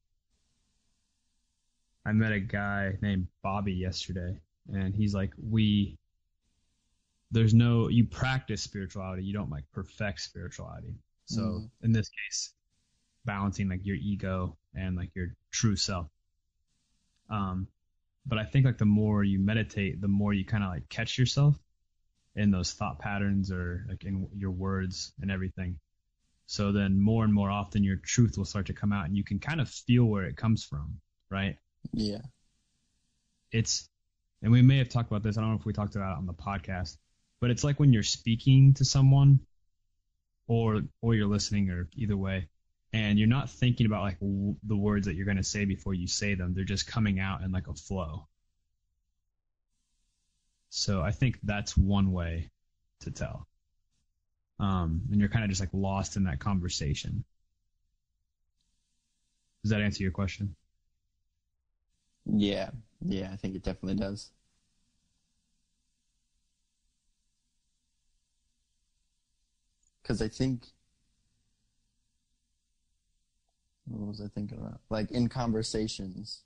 I 2.04 2.12
met 2.12 2.32
a 2.32 2.40
guy 2.40 2.96
named 3.02 3.26
Bobby 3.42 3.72
yesterday, 3.72 4.38
and 4.72 4.94
he's 4.94 5.14
like, 5.14 5.32
we 5.42 5.96
there's 7.32 7.54
no 7.54 7.88
you 7.88 8.04
practice 8.04 8.60
spirituality 8.60 9.22
you 9.22 9.32
don't 9.32 9.50
like 9.50 9.62
perfect 9.72 10.20
spirituality 10.20 10.92
so 11.26 11.40
mm. 11.40 11.70
in 11.82 11.92
this 11.92 12.08
case 12.08 12.54
balancing 13.24 13.68
like 13.68 13.84
your 13.84 13.96
ego 13.96 14.56
and 14.74 14.96
like 14.96 15.10
your 15.14 15.34
true 15.50 15.76
self. 15.76 16.08
Um, 17.28 17.66
but 18.26 18.38
I 18.38 18.44
think 18.44 18.66
like 18.66 18.78
the 18.78 18.84
more 18.84 19.24
you 19.24 19.38
meditate, 19.38 20.00
the 20.00 20.08
more 20.08 20.32
you 20.32 20.44
kind 20.44 20.64
of 20.64 20.70
like 20.70 20.88
catch 20.88 21.18
yourself 21.18 21.56
in 22.36 22.50
those 22.50 22.72
thought 22.72 22.98
patterns 22.98 23.50
or 23.50 23.84
like 23.88 24.04
in 24.04 24.28
your 24.36 24.50
words 24.50 25.12
and 25.20 25.30
everything. 25.30 25.78
So 26.46 26.72
then 26.72 27.00
more 27.00 27.24
and 27.24 27.32
more 27.32 27.50
often 27.50 27.84
your 27.84 27.96
truth 27.96 28.36
will 28.36 28.44
start 28.44 28.66
to 28.66 28.72
come 28.72 28.92
out 28.92 29.06
and 29.06 29.16
you 29.16 29.24
can 29.24 29.38
kind 29.38 29.60
of 29.60 29.68
feel 29.68 30.04
where 30.04 30.24
it 30.24 30.36
comes 30.36 30.64
from, 30.64 31.00
right? 31.30 31.56
Yeah. 31.92 32.22
It's, 33.52 33.88
and 34.42 34.52
we 34.52 34.62
may 34.62 34.78
have 34.78 34.88
talked 34.88 35.10
about 35.10 35.22
this. 35.22 35.36
I 35.36 35.40
don't 35.40 35.50
know 35.50 35.58
if 35.58 35.66
we 35.66 35.72
talked 35.72 35.96
about 35.96 36.12
it 36.12 36.18
on 36.18 36.26
the 36.26 36.32
podcast, 36.32 36.96
but 37.40 37.50
it's 37.50 37.64
like 37.64 37.78
when 37.78 37.92
you're 37.92 38.02
speaking 38.02 38.74
to 38.74 38.84
someone 38.84 39.40
or, 40.46 40.82
or 41.00 41.14
you're 41.14 41.26
listening 41.28 41.70
or 41.70 41.88
either 41.94 42.16
way, 42.16 42.48
and 42.92 43.18
you're 43.18 43.28
not 43.28 43.50
thinking 43.50 43.86
about 43.86 44.02
like 44.02 44.18
w- 44.18 44.56
the 44.64 44.76
words 44.76 45.06
that 45.06 45.14
you're 45.14 45.24
going 45.24 45.36
to 45.36 45.44
say 45.44 45.64
before 45.64 45.94
you 45.94 46.08
say 46.08 46.34
them. 46.34 46.54
They're 46.54 46.64
just 46.64 46.86
coming 46.86 47.20
out 47.20 47.42
in 47.42 47.52
like 47.52 47.68
a 47.68 47.74
flow. 47.74 48.26
So 50.70 51.02
I 51.02 51.10
think 51.10 51.38
that's 51.42 51.76
one 51.76 52.12
way 52.12 52.50
to 53.00 53.10
tell. 53.10 53.46
Um, 54.58 55.02
and 55.10 55.20
you're 55.20 55.28
kind 55.28 55.44
of 55.44 55.50
just 55.50 55.60
like 55.60 55.70
lost 55.72 56.16
in 56.16 56.24
that 56.24 56.38
conversation. 56.38 57.24
Does 59.62 59.70
that 59.70 59.80
answer 59.80 60.02
your 60.02 60.12
question? 60.12 60.54
Yeah. 62.24 62.70
Yeah, 63.04 63.30
I 63.32 63.36
think 63.36 63.56
it 63.56 63.62
definitely 63.62 63.96
does. 63.96 64.30
Because 70.02 70.22
I 70.22 70.28
think. 70.28 70.68
What 73.86 74.06
was 74.06 74.20
I 74.20 74.28
thinking 74.28 74.58
about? 74.58 74.80
Like 74.88 75.10
in 75.10 75.28
conversations, 75.28 76.42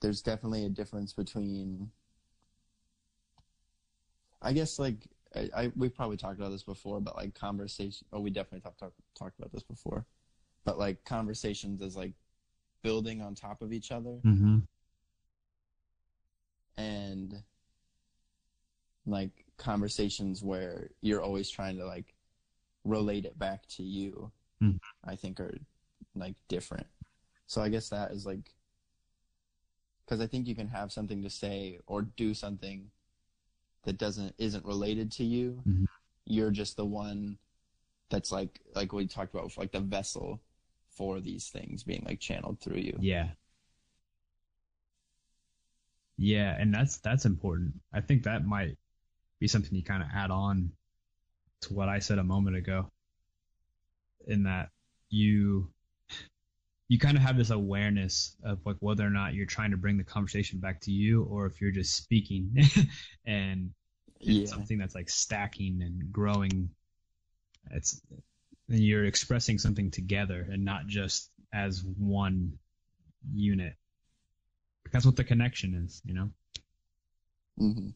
there's 0.00 0.22
definitely 0.22 0.64
a 0.64 0.68
difference 0.68 1.12
between. 1.12 1.90
I 4.40 4.52
guess 4.52 4.78
like 4.78 5.06
I, 5.34 5.48
I 5.56 5.72
we 5.76 5.88
probably 5.88 6.16
talked 6.16 6.38
about 6.38 6.50
this 6.50 6.62
before, 6.62 7.00
but 7.00 7.16
like 7.16 7.34
conversation. 7.34 8.06
Oh, 8.12 8.20
we 8.20 8.30
definitely 8.30 8.60
talked 8.60 8.78
talk, 8.78 8.92
talked 9.18 9.38
about 9.38 9.52
this 9.52 9.62
before, 9.64 10.06
but 10.64 10.78
like 10.78 11.04
conversations 11.04 11.82
is 11.82 11.96
like 11.96 12.12
building 12.82 13.20
on 13.20 13.34
top 13.34 13.60
of 13.62 13.72
each 13.72 13.90
other 13.90 14.20
Mm-hmm. 14.24 14.58
and 16.76 17.42
like 19.06 19.44
conversations 19.56 20.42
where 20.42 20.90
you're 21.00 21.22
always 21.22 21.50
trying 21.50 21.76
to 21.76 21.84
like 21.84 22.14
relate 22.84 23.24
it 23.24 23.38
back 23.38 23.66
to 23.68 23.82
you 23.82 24.30
Mhm. 24.62 24.78
i 25.04 25.16
think 25.16 25.40
are 25.40 25.58
like 26.14 26.36
different 26.46 26.86
so 27.46 27.60
i 27.60 27.68
guess 27.68 27.88
that 27.88 28.12
is 28.12 28.24
like 28.24 28.54
because 30.08 30.20
i 30.22 30.26
think 30.26 30.46
you 30.46 30.54
can 30.54 30.68
have 30.68 30.90
something 30.90 31.22
to 31.22 31.28
say 31.30 31.78
or 31.86 32.02
do 32.02 32.32
something 32.32 32.90
that 33.84 33.98
doesn't 33.98 34.34
isn't 34.38 34.64
related 34.64 35.12
to 35.12 35.24
you 35.24 35.62
Mhm. 35.66 35.86
you're 36.24 36.50
just 36.50 36.76
the 36.76 36.84
one 36.84 37.38
that's 38.08 38.32
like 38.32 38.60
like 38.74 38.92
we 38.92 39.06
talked 39.06 39.34
about 39.34 39.56
like 39.58 39.72
the 39.72 39.80
vessel 39.80 40.40
for 40.90 41.20
these 41.20 41.48
things 41.50 41.84
being 41.84 42.02
like 42.06 42.20
channeled 42.20 42.60
through 42.60 42.78
you 42.78 42.96
Yeah. 43.00 43.30
Yeah, 46.20 46.56
and 46.58 46.74
that's 46.74 46.98
that's 46.98 47.26
important. 47.26 47.74
I 47.92 48.00
think 48.00 48.24
that 48.24 48.44
might 48.44 48.76
be 49.38 49.46
something 49.46 49.72
you 49.72 49.84
kind 49.84 50.02
of 50.02 50.08
add 50.12 50.32
on 50.32 50.72
to 51.60 51.74
what 51.74 51.88
I 51.88 52.00
said 52.00 52.18
a 52.18 52.24
moment 52.24 52.56
ago. 52.56 52.90
In 54.26 54.42
that 54.42 54.70
you 55.10 55.70
you 56.88 56.98
kind 56.98 57.16
of 57.16 57.22
have 57.22 57.36
this 57.36 57.50
awareness 57.50 58.36
of 58.44 58.58
like 58.64 58.76
whether 58.80 59.06
or 59.06 59.10
not 59.10 59.34
you're 59.34 59.46
trying 59.46 59.70
to 59.70 59.76
bring 59.76 59.98
the 59.98 60.04
conversation 60.04 60.58
back 60.58 60.80
to 60.80 60.90
you 60.90 61.24
or 61.24 61.46
if 61.46 61.60
you're 61.60 61.70
just 61.70 61.94
speaking 61.96 62.50
and 63.26 63.70
yeah 64.20 64.46
something 64.46 64.78
that's 64.78 64.94
like 64.94 65.10
stacking 65.10 65.82
and 65.82 66.12
growing. 66.12 66.70
It's 67.70 68.00
and 68.68 68.80
you're 68.80 69.04
expressing 69.06 69.58
something 69.58 69.90
together 69.90 70.46
and 70.50 70.64
not 70.64 70.86
just 70.86 71.30
as 71.52 71.84
one 71.84 72.58
unit. 73.34 73.74
That's 74.92 75.06
what 75.06 75.16
the 75.16 75.24
connection 75.24 75.74
is, 75.74 76.02
you 76.04 76.14
know. 76.14 76.30
hmm 77.58 77.88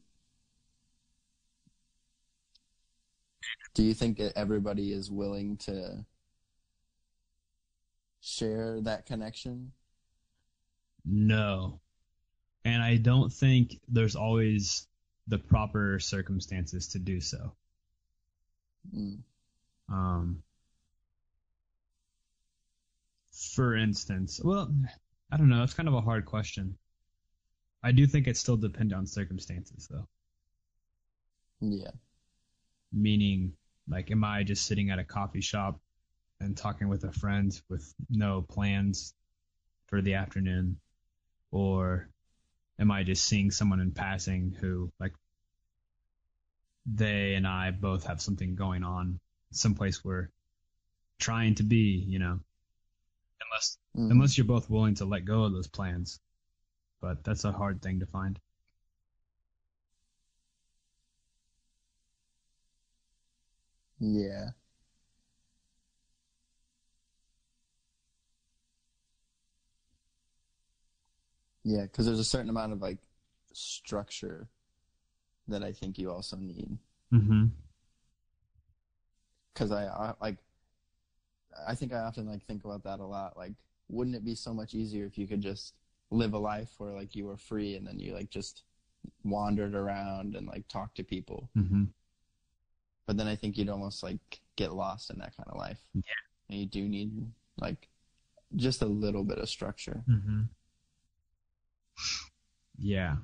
Do 3.74 3.82
you 3.82 3.94
think 3.94 4.18
that 4.18 4.36
everybody 4.36 4.92
is 4.92 5.10
willing 5.10 5.56
to 5.58 6.04
share 8.22 8.80
that 8.80 9.04
connection? 9.04 9.72
No, 11.04 11.80
and 12.64 12.82
I 12.82 12.96
don't 12.96 13.32
think 13.32 13.80
there's 13.88 14.16
always 14.16 14.88
the 15.28 15.38
proper 15.38 15.98
circumstances 16.00 16.88
to 16.88 16.98
do 16.98 17.20
so. 17.20 17.54
Mm. 18.94 19.22
Um, 19.88 20.42
for 23.54 23.76
instance, 23.76 24.40
well, 24.44 24.72
I 25.30 25.36
don't 25.36 25.48
know. 25.48 25.58
That's 25.60 25.74
kind 25.74 25.88
of 25.88 25.94
a 25.94 26.00
hard 26.00 26.24
question. 26.24 26.78
I 27.82 27.92
do 27.92 28.06
think 28.08 28.26
it 28.26 28.36
still 28.36 28.56
depends 28.56 28.92
on 28.92 29.06
circumstances, 29.06 29.86
though. 29.88 30.08
Yeah. 31.60 31.92
meaning 32.92 33.52
like 33.88 34.10
am 34.10 34.24
i 34.24 34.42
just 34.42 34.66
sitting 34.66 34.90
at 34.90 34.98
a 34.98 35.04
coffee 35.04 35.40
shop 35.40 35.80
and 36.42 36.56
talking 36.56 36.88
with 36.88 37.04
a 37.04 37.12
friend 37.12 37.60
with 37.68 37.94
no 38.10 38.42
plans 38.42 39.14
for 39.86 40.02
the 40.02 40.14
afternoon 40.14 40.76
or 41.50 42.08
am 42.78 42.90
i 42.90 43.02
just 43.02 43.24
seeing 43.24 43.50
someone 43.50 43.80
in 43.80 43.92
passing 43.92 44.54
who 44.60 44.90
like 45.00 45.12
they 46.86 47.34
and 47.34 47.46
i 47.46 47.70
both 47.70 48.04
have 48.06 48.20
something 48.20 48.54
going 48.54 48.82
on 48.82 49.18
someplace 49.52 50.04
we're 50.04 50.28
trying 51.18 51.54
to 51.54 51.62
be 51.62 52.04
you 52.08 52.18
know 52.18 52.40
unless 53.44 53.78
Mhm. 53.96 54.10
unless 54.10 54.36
you're 54.36 54.46
both 54.46 54.68
willing 54.68 54.94
to 54.96 55.04
let 55.04 55.24
go 55.24 55.44
of 55.44 55.52
those 55.52 55.68
plans 55.68 56.20
but 57.00 57.22
that's 57.24 57.44
a 57.44 57.52
hard 57.52 57.80
thing 57.82 58.00
to 58.00 58.06
find 58.06 58.40
Yeah. 64.00 64.50
Yeah, 71.64 71.82
because 71.82 72.06
there's 72.06 72.18
a 72.18 72.24
certain 72.24 72.50
amount 72.50 72.72
of 72.72 72.82
like 72.82 72.98
structure 73.52 74.48
that 75.48 75.62
I 75.62 75.72
think 75.72 75.98
you 75.98 76.10
also 76.10 76.36
need. 76.36 76.78
mm-hmm 77.12 77.46
Because 79.52 79.70
I, 79.70 79.86
I 79.86 80.14
like, 80.20 80.38
I 81.66 81.74
think 81.74 81.92
I 81.92 81.98
often 81.98 82.28
like 82.28 82.44
think 82.44 82.64
about 82.64 82.84
that 82.84 83.00
a 83.00 83.04
lot. 83.04 83.36
Like, 83.36 83.52
wouldn't 83.88 84.16
it 84.16 84.24
be 84.24 84.34
so 84.34 84.54
much 84.54 84.74
easier 84.74 85.04
if 85.06 85.18
you 85.18 85.26
could 85.26 85.40
just 85.40 85.74
live 86.10 86.34
a 86.34 86.38
life 86.38 86.70
where 86.78 86.92
like 86.92 87.14
you 87.14 87.26
were 87.26 87.36
free 87.36 87.76
and 87.76 87.86
then 87.86 87.98
you 87.98 88.14
like 88.14 88.30
just 88.30 88.64
wandered 89.24 89.74
around 89.74 90.34
and 90.34 90.46
like 90.46 90.66
talked 90.68 90.96
to 90.96 91.04
people? 91.04 91.50
mm-hmm 91.56 91.84
But 93.06 93.16
then 93.16 93.28
I 93.28 93.36
think 93.36 93.56
you'd 93.56 93.68
almost 93.68 94.02
like 94.02 94.40
get 94.56 94.72
lost 94.72 95.10
in 95.10 95.18
that 95.18 95.36
kind 95.36 95.48
of 95.48 95.58
life. 95.58 95.80
Yeah. 95.94 96.02
And 96.48 96.58
you 96.58 96.66
do 96.66 96.88
need 96.88 97.30
like 97.58 97.88
just 98.56 98.82
a 98.82 98.86
little 98.86 99.24
bit 99.24 99.38
of 99.38 99.48
structure. 99.48 100.02
Mm-hmm. 100.08 100.42
Yeah. 102.78 103.16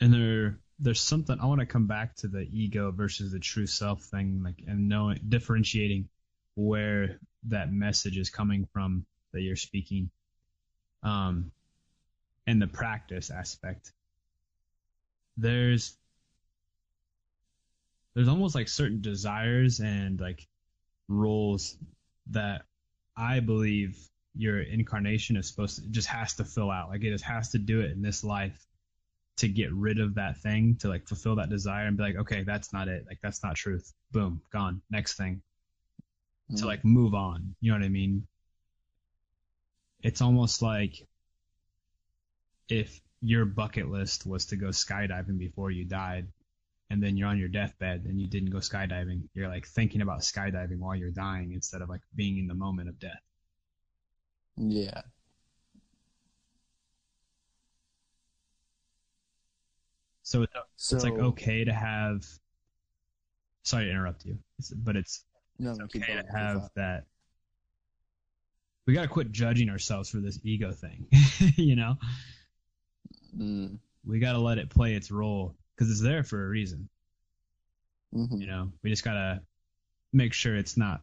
And 0.00 0.12
there, 0.12 0.58
there's 0.78 1.00
something 1.00 1.38
I 1.40 1.46
want 1.46 1.60
to 1.60 1.66
come 1.66 1.86
back 1.86 2.16
to 2.16 2.28
the 2.28 2.46
ego 2.52 2.92
versus 2.92 3.32
the 3.32 3.38
true 3.40 3.66
self 3.66 4.02
thing, 4.02 4.42
like 4.44 4.62
and 4.66 4.88
knowing 4.88 5.20
differentiating 5.28 6.08
where 6.54 7.18
that 7.48 7.72
message 7.72 8.18
is 8.18 8.30
coming 8.30 8.66
from 8.72 9.06
that 9.32 9.40
you're 9.40 9.56
speaking, 9.56 10.10
um, 11.02 11.50
and 12.46 12.60
the 12.60 12.66
practice 12.66 13.30
aspect. 13.30 13.92
There's 15.38 15.96
there's 18.14 18.28
almost 18.28 18.54
like 18.54 18.68
certain 18.68 19.00
desires 19.00 19.80
and 19.80 20.18
like 20.20 20.46
roles 21.08 21.76
that 22.30 22.62
I 23.16 23.40
believe 23.40 23.98
your 24.34 24.60
incarnation 24.60 25.36
is 25.36 25.48
supposed 25.48 25.82
to 25.82 25.88
just 25.88 26.08
has 26.08 26.34
to 26.34 26.44
fill 26.44 26.70
out. 26.70 26.90
Like 26.90 27.02
it 27.02 27.10
just 27.10 27.24
has 27.24 27.50
to 27.50 27.58
do 27.58 27.80
it 27.80 27.92
in 27.92 28.02
this 28.02 28.22
life 28.22 28.66
to 29.38 29.48
get 29.48 29.72
rid 29.72 30.00
of 30.00 30.14
that 30.14 30.38
thing, 30.38 30.76
to 30.80 30.88
like 30.88 31.06
fulfill 31.06 31.36
that 31.36 31.50
desire 31.50 31.86
and 31.86 31.96
be 31.96 32.02
like, 32.02 32.16
okay, 32.16 32.42
that's 32.42 32.72
not 32.72 32.88
it. 32.88 33.04
Like 33.06 33.18
that's 33.22 33.42
not 33.42 33.54
truth. 33.54 33.92
Boom, 34.12 34.40
gone. 34.52 34.82
Next 34.90 35.14
thing. 35.14 35.42
Mm. 36.52 36.60
To 36.60 36.66
like 36.66 36.84
move 36.84 37.14
on. 37.14 37.54
You 37.60 37.72
know 37.72 37.78
what 37.78 37.84
I 37.84 37.90
mean? 37.90 38.26
It's 40.02 40.20
almost 40.20 40.62
like 40.62 41.06
if 42.68 43.00
your 43.20 43.44
bucket 43.44 43.88
list 43.88 44.26
was 44.26 44.46
to 44.46 44.56
go 44.56 44.68
skydiving 44.68 45.38
before 45.38 45.70
you 45.70 45.84
died 45.84 46.28
and 46.90 47.02
then 47.02 47.16
you're 47.16 47.28
on 47.28 47.38
your 47.38 47.48
deathbed 47.48 48.04
and 48.06 48.20
you 48.20 48.26
didn't 48.28 48.50
go 48.50 48.58
skydiving. 48.58 49.22
You're 49.34 49.48
like 49.48 49.66
thinking 49.66 50.02
about 50.02 50.20
skydiving 50.20 50.78
while 50.78 50.94
you're 50.96 51.10
dying 51.10 51.52
instead 51.52 51.82
of 51.82 51.88
like 51.88 52.02
being 52.14 52.38
in 52.38 52.46
the 52.46 52.54
moment 52.54 52.88
of 52.88 52.98
death. 52.98 53.20
Yeah. 54.56 55.02
So 60.22 60.42
it's, 60.42 60.52
So 60.76 60.96
it's 60.96 61.04
like 61.04 61.18
okay 61.18 61.64
to 61.64 61.72
have. 61.72 62.26
Sorry 63.62 63.84
to 63.86 63.90
interrupt 63.90 64.24
you, 64.24 64.38
but 64.76 64.96
it's 64.96 65.24
No, 65.58 65.70
it's 65.70 65.80
okay 65.80 66.00
going, 66.00 66.24
to 66.24 66.32
have 66.32 66.70
that. 66.76 67.04
We 68.86 68.94
got 68.94 69.02
to 69.02 69.08
quit 69.08 69.32
judging 69.32 69.68
ourselves 69.68 70.08
for 70.08 70.18
this 70.18 70.38
ego 70.44 70.70
thing, 70.72 71.06
you 71.56 71.74
know. 71.74 71.96
Mm, 73.36 73.78
We 74.04 74.18
got 74.20 74.32
to 74.32 74.38
let 74.38 74.58
it 74.58 74.70
play 74.70 74.94
its 74.94 75.10
role 75.10 75.54
because 75.76 75.90
it's 75.90 76.02
there 76.02 76.24
for 76.24 76.44
a 76.44 76.48
reason. 76.48 76.88
mhm. 78.12 78.40
You 78.40 78.46
know, 78.46 78.72
we 78.82 78.90
just 78.90 79.04
gotta 79.04 79.42
make 80.12 80.32
sure 80.34 80.56
it's 80.56 80.76
not 80.78 81.02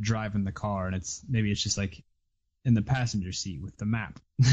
driving 0.00 0.44
the 0.44 0.52
car 0.52 0.86
and 0.86 0.96
it's 0.96 1.22
maybe 1.28 1.50
it's 1.50 1.62
just 1.62 1.78
like 1.78 2.02
in 2.64 2.74
the 2.74 2.82
passenger 2.82 3.32
seat 3.32 3.62
with 3.62 3.76
the 3.78 3.86
map. 3.86 4.20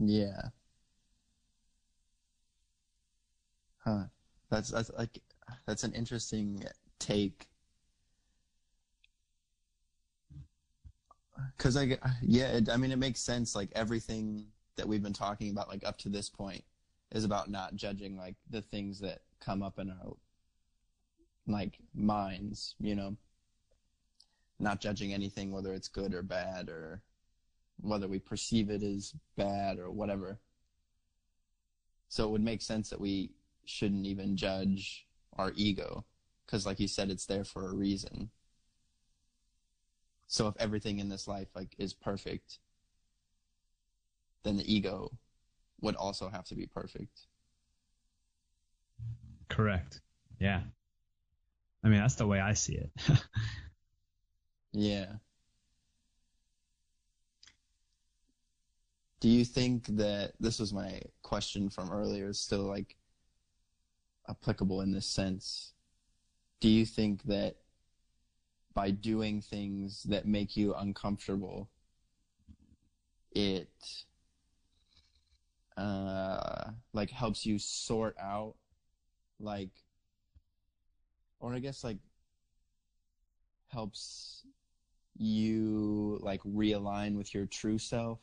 Yeah. 0.00 0.50
Huh. 3.78 4.04
That's 4.50 4.70
that's 4.70 4.90
like 4.96 5.20
that's 5.66 5.84
an 5.84 5.92
interesting 5.94 6.64
take. 6.98 7.48
Cause 11.58 11.76
I 11.76 11.98
yeah, 12.22 12.48
it, 12.48 12.68
I 12.68 12.76
mean 12.76 12.92
it 12.92 12.98
makes 12.98 13.20
sense. 13.20 13.54
Like 13.54 13.70
everything 13.74 14.46
that 14.76 14.88
we've 14.88 15.02
been 15.02 15.12
talking 15.12 15.50
about, 15.50 15.68
like 15.68 15.86
up 15.86 15.98
to 15.98 16.08
this 16.08 16.28
point, 16.28 16.64
is 17.12 17.24
about 17.24 17.50
not 17.50 17.76
judging 17.76 18.16
like 18.16 18.36
the 18.48 18.62
things 18.62 19.00
that 19.00 19.22
come 19.40 19.62
up 19.62 19.78
in 19.78 19.90
our 19.90 20.16
like 21.46 21.78
minds. 21.94 22.74
You 22.80 22.94
know, 22.94 23.16
not 24.58 24.80
judging 24.80 25.12
anything, 25.12 25.52
whether 25.52 25.72
it's 25.72 25.88
good 25.88 26.14
or 26.14 26.22
bad, 26.22 26.68
or 26.68 27.02
whether 27.80 28.08
we 28.08 28.18
perceive 28.18 28.70
it 28.70 28.82
as 28.82 29.14
bad 29.36 29.78
or 29.78 29.90
whatever. 29.90 30.38
So 32.08 32.24
it 32.24 32.30
would 32.30 32.42
make 32.42 32.62
sense 32.62 32.90
that 32.90 33.00
we 33.00 33.30
shouldn't 33.64 34.06
even 34.06 34.36
judge 34.36 35.06
our 35.38 35.52
ego 35.54 36.04
because 36.44 36.66
like 36.66 36.80
you 36.80 36.88
said 36.88 37.10
it's 37.10 37.26
there 37.26 37.44
for 37.44 37.68
a 37.68 37.74
reason. 37.74 38.30
So 40.30 40.46
if 40.46 40.54
everything 40.58 41.00
in 41.00 41.08
this 41.08 41.26
life 41.26 41.48
like 41.56 41.74
is 41.76 41.92
perfect 41.92 42.60
then 44.42 44.56
the 44.56 44.72
ego 44.72 45.10
would 45.80 45.96
also 45.96 46.28
have 46.28 46.44
to 46.46 46.54
be 46.54 46.66
perfect. 46.66 47.26
Correct. 49.48 50.00
Yeah. 50.38 50.62
I 51.82 51.88
mean, 51.88 52.00
that's 52.00 52.14
the 52.14 52.26
way 52.26 52.40
I 52.40 52.54
see 52.54 52.74
it. 52.76 52.90
Yeah. 54.72 55.14
Do 59.18 59.28
you 59.28 59.44
think 59.44 59.86
that 59.96 60.34
this 60.38 60.60
was 60.60 60.72
my 60.72 61.02
question 61.22 61.68
from 61.68 61.90
earlier 61.90 62.28
is 62.28 62.38
still 62.38 62.62
like 62.62 62.96
applicable 64.28 64.80
in 64.80 64.92
this 64.92 65.06
sense? 65.06 65.72
Do 66.60 66.68
you 66.68 66.86
think 66.86 67.24
that 67.24 67.56
by 68.74 68.90
doing 68.90 69.40
things 69.40 70.04
that 70.04 70.26
make 70.26 70.56
you 70.56 70.74
uncomfortable, 70.74 71.68
it 73.32 73.68
uh 75.76 76.70
like 76.92 77.10
helps 77.10 77.46
you 77.46 77.58
sort 77.58 78.16
out 78.18 78.54
like 79.38 79.70
or 81.38 81.54
I 81.54 81.58
guess 81.58 81.82
like 81.84 81.98
helps 83.68 84.44
you 85.16 86.18
like 86.20 86.42
realign 86.42 87.16
with 87.16 87.34
your 87.34 87.46
true 87.46 87.78
self 87.78 88.18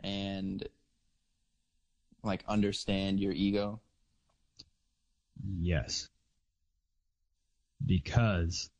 and 0.00 0.66
like 2.22 2.44
understand 2.48 3.20
your 3.20 3.32
ego. 3.32 3.80
yes. 5.60 6.08
Because 7.84 8.70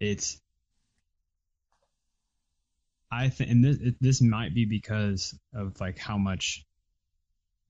it's 0.00 0.40
I 3.10 3.28
think, 3.30 3.50
and 3.50 3.64
this 3.64 3.78
this 4.00 4.20
might 4.20 4.54
be 4.54 4.64
because 4.64 5.36
of 5.52 5.80
like 5.80 5.98
how 5.98 6.18
much 6.18 6.64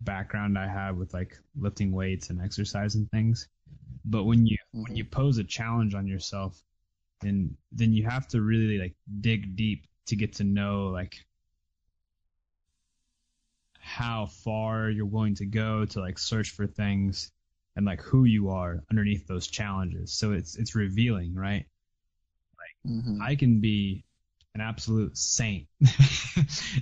background 0.00 0.58
I 0.58 0.66
have 0.68 0.96
with 0.96 1.12
like 1.14 1.36
lifting 1.56 1.92
weights 1.92 2.30
and 2.30 2.40
exercise 2.40 2.94
and 2.94 3.10
things. 3.10 3.48
But 4.04 4.24
when 4.24 4.46
you 4.46 4.58
when 4.72 4.94
Mhm. 4.94 4.96
you 4.96 5.04
pose 5.04 5.38
a 5.38 5.44
challenge 5.44 5.94
on 5.94 6.06
yourself, 6.06 6.62
then 7.20 7.56
then 7.72 7.92
you 7.92 8.04
have 8.04 8.28
to 8.28 8.42
really 8.42 8.78
like 8.78 8.96
dig 9.20 9.56
deep 9.56 9.86
to 10.06 10.16
get 10.16 10.34
to 10.34 10.44
know 10.44 10.88
like 10.88 11.16
how 13.80 14.26
far 14.26 14.90
you're 14.90 15.06
willing 15.06 15.34
to 15.34 15.46
go 15.46 15.84
to 15.86 16.00
like 16.00 16.18
search 16.18 16.50
for 16.50 16.66
things 16.66 17.32
and 17.76 17.86
like 17.86 18.00
who 18.02 18.24
you 18.24 18.50
are 18.50 18.82
underneath 18.90 19.26
those 19.26 19.46
challenges. 19.46 20.12
So 20.12 20.32
it's 20.32 20.56
it's 20.56 20.74
revealing, 20.74 21.34
right? 21.34 21.66
Mhm. 22.86 23.20
I 23.20 23.36
can 23.36 23.60
be 23.60 24.04
an 24.54 24.60
absolute 24.60 25.16
saint 25.16 25.68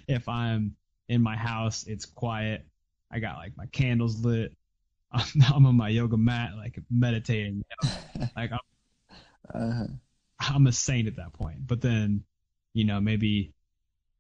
if 0.09 0.29
I'm 0.29 0.77
in 1.09 1.23
my 1.23 1.37
house, 1.37 1.85
it's 1.87 2.07
quiet. 2.07 2.67
I 3.11 3.19
got 3.19 3.37
like 3.37 3.57
my 3.57 3.67
candles 3.67 4.25
lit. 4.25 4.57
I'm, 5.13 5.27
I'm 5.55 5.67
on 5.67 5.77
my 5.77 5.89
yoga 5.89 6.17
mat, 6.17 6.53
like 6.57 6.79
meditating. 6.91 7.57
You 7.57 7.89
know? 8.19 8.29
Like 8.37 8.51
I'm, 8.53 8.59
uh-huh. 9.55 9.87
I'm 10.41 10.67
a 10.67 10.73
saint 10.73 11.09
at 11.09 11.17
that 11.17 11.33
point. 11.33 11.67
But 11.67 11.81
then, 11.81 12.25
you 12.73 12.85
know, 12.85 13.01
maybe 13.01 13.53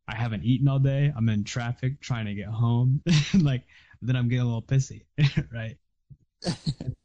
I 0.06 0.14
haven't 0.14 0.44
eaten 0.44 0.68
all 0.68 0.78
day. 0.78 1.12
I'm 1.16 1.28
in 1.28 1.44
traffic 1.44 2.00
trying 2.00 2.26
to 2.26 2.34
get 2.34 2.46
home. 2.46 3.02
like 3.34 3.64
then 4.02 4.16
I'm 4.16 4.28
getting 4.28 4.42
a 4.42 4.44
little 4.44 4.62
pissy, 4.62 5.04
right? 5.52 5.76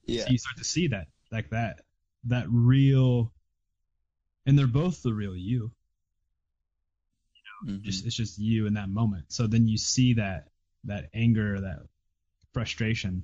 Yeah. 0.05 0.25
So 0.25 0.31
you 0.31 0.37
start 0.37 0.57
to 0.57 0.63
see 0.63 0.87
that, 0.87 1.07
like 1.31 1.49
that, 1.51 1.81
that 2.25 2.45
real, 2.49 3.31
and 4.45 4.57
they're 4.57 4.67
both 4.67 5.01
the 5.03 5.13
real 5.13 5.35
you. 5.35 5.71
Mhm. 7.65 7.81
just 7.81 8.05
it's 8.05 8.15
just 8.15 8.37
you 8.39 8.67
in 8.67 8.73
that 8.75 8.89
moment. 8.89 9.31
So 9.31 9.47
then 9.47 9.67
you 9.67 9.77
see 9.77 10.13
that 10.13 10.49
that 10.85 11.09
anger, 11.13 11.59
that 11.59 11.79
frustration, 12.53 13.23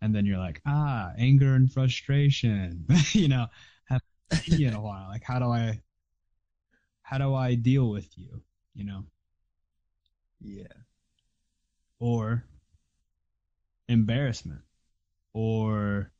and 0.00 0.14
then 0.14 0.26
you're 0.26 0.38
like, 0.38 0.60
ah, 0.66 1.12
anger 1.18 1.54
and 1.54 1.72
frustration. 1.72 2.86
you 3.12 3.28
know, 3.28 3.46
have 3.86 4.02
seen 4.32 4.60
you 4.60 4.68
in 4.68 4.74
a 4.74 4.82
while. 4.82 5.08
Like, 5.08 5.22
how 5.24 5.38
do 5.38 5.46
I, 5.46 5.80
how 7.02 7.18
do 7.18 7.34
I 7.34 7.54
deal 7.54 7.88
with 7.90 8.08
you? 8.18 8.42
You 8.74 8.84
know, 8.84 9.04
yeah. 10.40 10.66
or 11.98 12.44
embarrassment, 13.88 14.62
or 15.32 16.10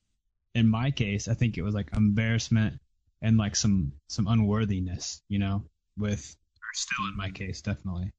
in 0.54 0.68
my 0.68 0.90
case, 0.90 1.28
I 1.28 1.34
think 1.34 1.58
it 1.58 1.62
was 1.62 1.74
like 1.74 1.90
embarrassment 1.96 2.80
and 3.22 3.36
like 3.36 3.56
some 3.56 3.92
some 4.08 4.26
unworthiness. 4.28 5.22
You 5.28 5.38
know, 5.38 5.64
with 5.96 6.36
or 6.56 6.74
still 6.74 7.06
in 7.08 7.16
my 7.16 7.30
case, 7.30 7.60
definitely. 7.62 8.12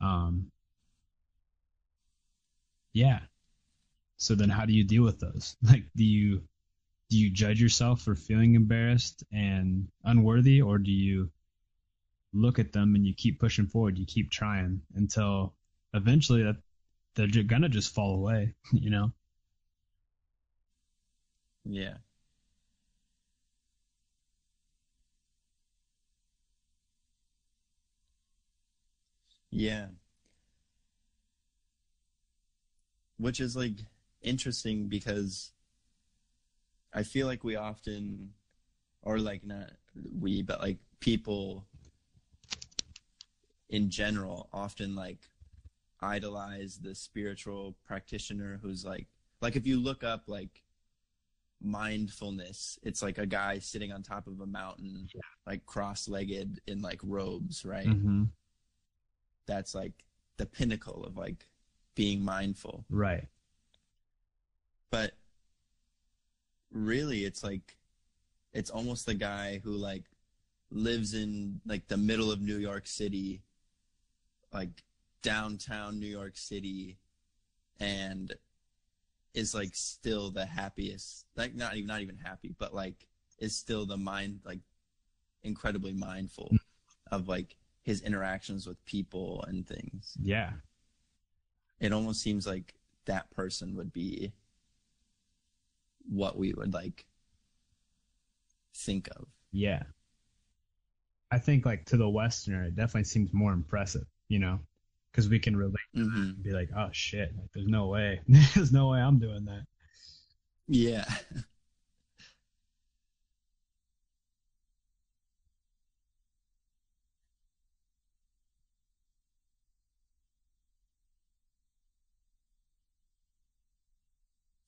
Um, 0.00 0.50
yeah. 2.92 3.20
So 4.16 4.34
then 4.34 4.48
how 4.48 4.64
do 4.64 4.72
you 4.72 4.84
deal 4.84 5.02
with 5.02 5.20
those? 5.20 5.56
Like 5.62 5.84
do 5.96 6.04
you 6.04 6.42
do 7.10 7.18
you 7.18 7.30
judge 7.30 7.60
yourself 7.60 8.02
for 8.02 8.14
feeling 8.14 8.54
embarrassed 8.54 9.24
and 9.32 9.88
unworthy 10.04 10.62
or 10.62 10.78
do 10.78 10.90
you 10.90 11.30
look 12.32 12.58
at 12.58 12.72
them 12.72 12.94
and 12.94 13.06
you 13.06 13.14
keep 13.14 13.38
pushing 13.38 13.66
forward, 13.66 13.98
you 13.98 14.06
keep 14.06 14.30
trying 14.30 14.82
until 14.94 15.54
eventually 15.92 16.42
that 16.42 16.56
they're 17.14 17.42
gonna 17.44 17.68
just 17.68 17.94
fall 17.94 18.14
away, 18.16 18.54
you 18.72 18.90
know? 18.90 19.12
Yeah. 21.64 21.94
Yeah. 29.54 29.86
Which 33.18 33.38
is 33.38 33.54
like 33.54 33.76
interesting 34.20 34.88
because 34.88 35.52
I 36.92 37.04
feel 37.04 37.28
like 37.28 37.44
we 37.44 37.54
often, 37.54 38.30
or 39.02 39.18
like 39.18 39.46
not 39.46 39.70
we, 40.20 40.42
but 40.42 40.60
like 40.60 40.78
people 40.98 41.66
in 43.68 43.90
general 43.90 44.48
often 44.52 44.96
like 44.96 45.20
idolize 46.02 46.80
the 46.82 46.94
spiritual 46.94 47.76
practitioner 47.86 48.58
who's 48.60 48.84
like, 48.84 49.06
like 49.40 49.54
if 49.54 49.68
you 49.68 49.78
look 49.78 50.02
up 50.02 50.24
like 50.26 50.64
mindfulness, 51.62 52.76
it's 52.82 53.02
like 53.02 53.18
a 53.18 53.26
guy 53.26 53.60
sitting 53.60 53.92
on 53.92 54.02
top 54.02 54.26
of 54.26 54.40
a 54.40 54.46
mountain, 54.46 55.08
like 55.46 55.64
cross 55.64 56.08
legged 56.08 56.60
in 56.66 56.82
like 56.82 57.00
robes, 57.04 57.64
right? 57.64 57.86
Mm-hmm. 57.86 58.24
That's 59.46 59.74
like 59.74 59.92
the 60.36 60.46
pinnacle 60.46 61.04
of 61.04 61.16
like 61.16 61.48
being 61.94 62.24
mindful. 62.24 62.84
Right. 62.90 63.26
But 64.90 65.12
really 66.72 67.24
it's 67.24 67.42
like 67.42 67.76
it's 68.52 68.70
almost 68.70 69.06
the 69.06 69.14
guy 69.14 69.60
who 69.62 69.72
like 69.72 70.04
lives 70.70 71.14
in 71.14 71.60
like 71.66 71.88
the 71.88 71.96
middle 71.96 72.30
of 72.30 72.40
New 72.40 72.58
York 72.58 72.86
City, 72.86 73.42
like 74.52 74.84
downtown 75.22 75.98
New 75.98 76.06
York 76.06 76.36
City, 76.36 76.98
and 77.80 78.32
is 79.34 79.54
like 79.54 79.74
still 79.74 80.30
the 80.30 80.46
happiest. 80.46 81.26
Like 81.36 81.54
not 81.54 81.74
even 81.74 81.88
not 81.88 82.00
even 82.00 82.16
happy, 82.16 82.54
but 82.58 82.74
like 82.74 83.06
is 83.38 83.56
still 83.56 83.86
the 83.86 83.96
mind 83.96 84.40
like 84.44 84.60
incredibly 85.42 85.92
mindful 85.92 86.50
mm. 86.52 86.58
of 87.10 87.28
like 87.28 87.56
his 87.84 88.00
interactions 88.00 88.66
with 88.66 88.82
people 88.86 89.44
and 89.46 89.66
things. 89.66 90.16
Yeah. 90.20 90.50
It 91.80 91.92
almost 91.92 92.22
seems 92.22 92.46
like 92.46 92.74
that 93.04 93.30
person 93.30 93.76
would 93.76 93.92
be 93.92 94.32
what 96.08 96.36
we 96.36 96.52
would 96.54 96.72
like 96.74 97.04
think 98.74 99.08
of. 99.16 99.26
Yeah. 99.52 99.82
I 101.30 101.38
think 101.38 101.66
like 101.66 101.84
to 101.86 101.96
the 101.96 102.08
Westerner, 102.08 102.64
it 102.64 102.74
definitely 102.76 103.04
seems 103.04 103.32
more 103.32 103.52
impressive, 103.52 104.06
you 104.28 104.38
know, 104.38 104.58
because 105.10 105.28
we 105.28 105.38
can 105.38 105.56
relate 105.56 105.78
Mm-hmm. 105.96 106.16
and 106.22 106.42
be 106.42 106.50
like, 106.50 106.70
oh 106.76 106.88
shit, 106.90 107.30
like, 107.38 107.52
there's 107.52 107.68
no 107.68 107.86
way, 107.86 108.20
there's 108.28 108.72
no 108.72 108.88
way 108.88 108.98
I'm 108.98 109.20
doing 109.20 109.44
that. 109.44 109.64
Yeah. 110.66 111.04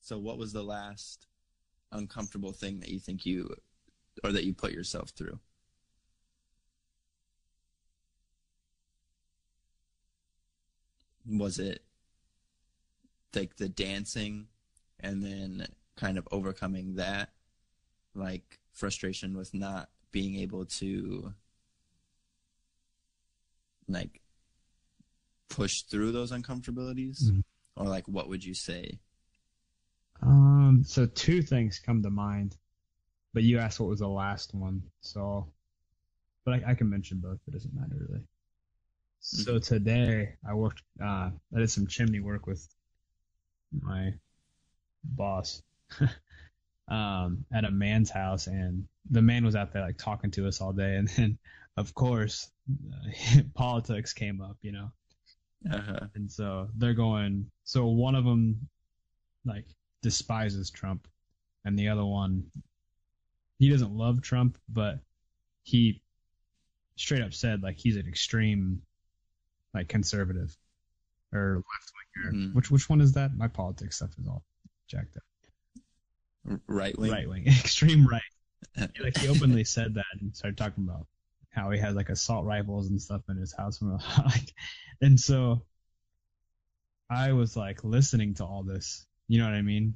So 0.07 0.17
what 0.17 0.37
was 0.37 0.53
the 0.53 0.63
last 0.63 1.27
uncomfortable 1.91 2.53
thing 2.53 2.79
that 2.79 2.87
you 2.87 2.97
think 2.97 3.25
you 3.25 3.53
or 4.23 4.31
that 4.31 4.45
you 4.45 4.53
put 4.53 4.71
yourself 4.71 5.09
through? 5.09 5.37
Was 11.29 11.59
it 11.59 11.83
like 13.35 13.57
the 13.57 13.67
dancing 13.67 14.47
and 15.01 15.21
then 15.21 15.67
kind 15.97 16.17
of 16.17 16.25
overcoming 16.31 16.95
that 16.95 17.31
like 18.15 18.59
frustration 18.71 19.35
with 19.35 19.53
not 19.53 19.89
being 20.13 20.37
able 20.37 20.63
to 20.65 21.33
like 23.89 24.21
push 25.49 25.81
through 25.81 26.13
those 26.13 26.31
uncomfortabilities 26.31 27.23
Mhm. 27.23 27.43
or 27.75 27.87
like 27.87 28.07
what 28.07 28.29
would 28.29 28.45
you 28.45 28.53
say 28.53 28.99
Um, 30.21 30.83
so 30.85 31.05
two 31.05 31.41
things 31.41 31.79
come 31.79 32.01
to 32.03 32.09
mind, 32.09 32.57
but 33.33 33.43
you 33.43 33.59
asked 33.59 33.79
what 33.79 33.89
was 33.89 33.99
the 33.99 34.07
last 34.07 34.53
one, 34.53 34.81
so, 35.01 35.47
but 36.45 36.55
I, 36.55 36.71
I 36.71 36.73
can 36.73 36.89
mention 36.89 37.19
both. 37.19 37.39
It 37.47 37.51
doesn't 37.51 37.73
matter 37.73 37.95
really. 38.09 38.23
So 39.19 39.59
today 39.59 40.35
I 40.47 40.53
worked, 40.53 40.81
uh, 41.01 41.31
I 41.55 41.59
did 41.59 41.69
some 41.69 41.87
chimney 41.87 42.19
work 42.19 42.47
with 42.47 42.67
my 43.81 44.13
boss, 45.03 45.61
um, 46.87 47.45
at 47.53 47.65
a 47.65 47.71
man's 47.71 48.09
house, 48.09 48.47
and 48.47 48.87
the 49.09 49.21
man 49.21 49.45
was 49.45 49.55
out 49.55 49.73
there 49.73 49.83
like 49.83 49.97
talking 49.97 50.31
to 50.31 50.47
us 50.47 50.61
all 50.61 50.73
day, 50.73 50.95
and 50.95 51.07
then 51.09 51.37
of 51.75 51.93
course 51.93 52.49
uh, 52.93 53.41
politics 53.53 54.13
came 54.13 54.41
up, 54.41 54.57
you 54.61 54.71
know. 54.71 54.91
uh-huh 55.71 56.07
And 56.15 56.31
so 56.31 56.69
they're 56.75 56.93
going. 56.93 57.49
So 57.63 57.87
one 57.87 58.15
of 58.15 58.25
them, 58.25 58.67
like, 59.45 59.65
despises 60.01 60.69
Trump, 60.69 61.07
and 61.65 61.77
the 61.77 61.89
other 61.89 62.05
one, 62.05 62.51
he 63.59 63.69
doesn't 63.69 63.91
love 63.91 64.21
Trump, 64.21 64.57
but 64.69 64.99
he 65.63 66.01
straight 66.95 67.21
up 67.21 67.33
said 67.33 67.63
like 67.63 67.77
he's 67.77 67.95
an 67.95 68.07
extreme, 68.07 68.81
like 69.73 69.87
conservative 69.87 70.55
or 71.33 71.55
left 71.55 71.91
winger. 72.25 72.47
Mhm. 72.47 72.53
Which 72.55 72.71
which 72.71 72.89
one 72.89 73.01
is 73.01 73.13
that? 73.13 73.35
My 73.35 73.47
politics 73.47 73.97
stuff 73.97 74.11
is 74.19 74.27
all 74.27 74.43
jacked 74.87 75.17
up. 75.17 75.23
right 76.67 76.97
wing 76.97 77.11
Right 77.11 77.27
wing, 77.27 77.47
extreme 77.47 78.07
right. 78.07 78.21
He, 78.75 79.03
like 79.03 79.17
he 79.17 79.27
openly 79.27 79.63
said 79.63 79.95
that 79.95 80.05
and 80.21 80.35
started 80.35 80.57
talking 80.57 80.83
about 80.83 81.07
how 81.49 81.71
he 81.71 81.79
had 81.79 81.95
like 81.95 82.09
assault 82.09 82.45
rifles 82.45 82.89
and 82.89 83.01
stuff 83.01 83.23
in 83.29 83.37
his 83.37 83.51
house. 83.51 83.81
And, 83.81 83.91
like, 84.25 84.53
and 85.01 85.19
so 85.19 85.63
I 87.09 87.33
was 87.33 87.57
like 87.57 87.83
listening 87.83 88.35
to 88.35 88.45
all 88.45 88.61
this. 88.63 89.06
You 89.27 89.39
know 89.39 89.45
what 89.45 89.53
I 89.53 89.61
mean? 89.61 89.95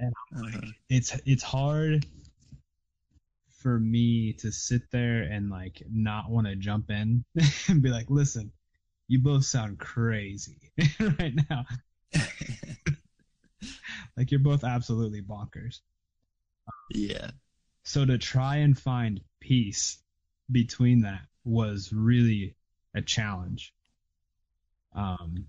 uh-huh. 0.00 0.60
It's 0.88 1.18
it's 1.24 1.42
hard 1.42 2.06
for 3.62 3.80
me 3.80 4.32
to 4.34 4.52
sit 4.52 4.82
there 4.90 5.22
and 5.22 5.50
like 5.50 5.82
not 5.90 6.30
want 6.30 6.46
to 6.46 6.56
jump 6.56 6.90
in 6.90 7.24
and 7.68 7.82
be 7.82 7.88
like, 7.88 8.06
listen, 8.08 8.52
you 9.08 9.18
both 9.18 9.44
sound 9.44 9.78
crazy 9.78 10.72
right 11.00 11.34
now. 11.50 11.64
Like 14.16 14.30
you're 14.30 14.40
both 14.40 14.64
absolutely 14.64 15.20
bonkers. 15.20 15.80
yeah 16.90 17.30
So 17.84 18.04
to 18.04 18.18
try 18.18 18.56
and 18.56 18.78
find 18.78 19.20
peace 19.40 19.98
between 20.50 21.02
that 21.02 21.26
was 21.44 21.92
really 21.92 22.56
a 22.94 23.02
challenge. 23.02 23.74
Um, 24.94 25.46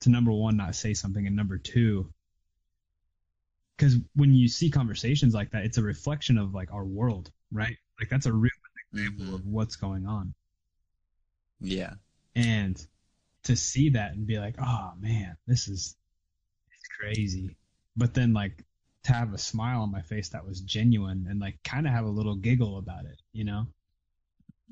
to 0.00 0.10
number 0.10 0.32
one, 0.32 0.56
not 0.56 0.74
say 0.74 0.94
something, 0.94 1.26
and 1.26 1.36
number 1.36 1.58
two, 1.58 2.10
because 3.80 3.96
when 4.16 4.34
you 4.34 4.48
see 4.48 4.70
conversations 4.70 5.34
like 5.34 5.50
that, 5.52 5.64
it's 5.64 5.78
a 5.78 5.82
reflection 5.82 6.38
of 6.38 6.54
like 6.54 6.72
our 6.72 6.84
world, 6.84 7.32
right? 7.52 7.78
Like 8.00 8.10
that's 8.10 8.26
a 8.26 8.32
real 8.34 8.50
example 8.92 9.34
of 9.34 9.46
what's 9.46 9.76
going 9.76 10.06
on, 10.06 10.34
yeah 11.60 11.94
and 12.36 12.86
to 13.44 13.56
see 13.56 13.90
that 13.90 14.12
and 14.14 14.26
be 14.26 14.38
like, 14.38 14.56
oh 14.60 14.92
man, 15.00 15.36
this 15.46 15.68
is 15.68 15.96
it's 16.72 16.88
crazy, 17.00 17.56
but 17.96 18.14
then 18.14 18.34
like 18.34 18.64
to 19.04 19.12
have 19.14 19.34
a 19.34 19.38
smile 19.38 19.82
on 19.82 19.92
my 19.92 20.02
face 20.02 20.30
that 20.30 20.46
was 20.46 20.60
genuine 20.62 21.26
and 21.30 21.40
like 21.40 21.62
kind 21.64 21.86
of 21.86 21.92
have 21.94 22.06
a 22.06 22.10
little 22.10 22.36
giggle 22.36 22.78
about 22.78 23.06
it, 23.06 23.22
you 23.32 23.44
know? 23.44 23.66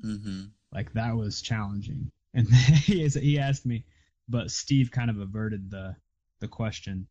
hmm 0.01 0.51
like 0.71 0.93
that 0.93 1.15
was 1.15 1.41
challenging. 1.41 2.11
And 2.35 2.47
he 2.53 3.07
he 3.07 3.39
asked 3.39 3.65
me, 3.65 3.85
but 4.29 4.51
Steve 4.51 4.91
kind 4.91 5.09
of 5.09 5.19
averted 5.19 5.71
the 5.71 5.95
the 6.39 6.47
question. 6.47 7.07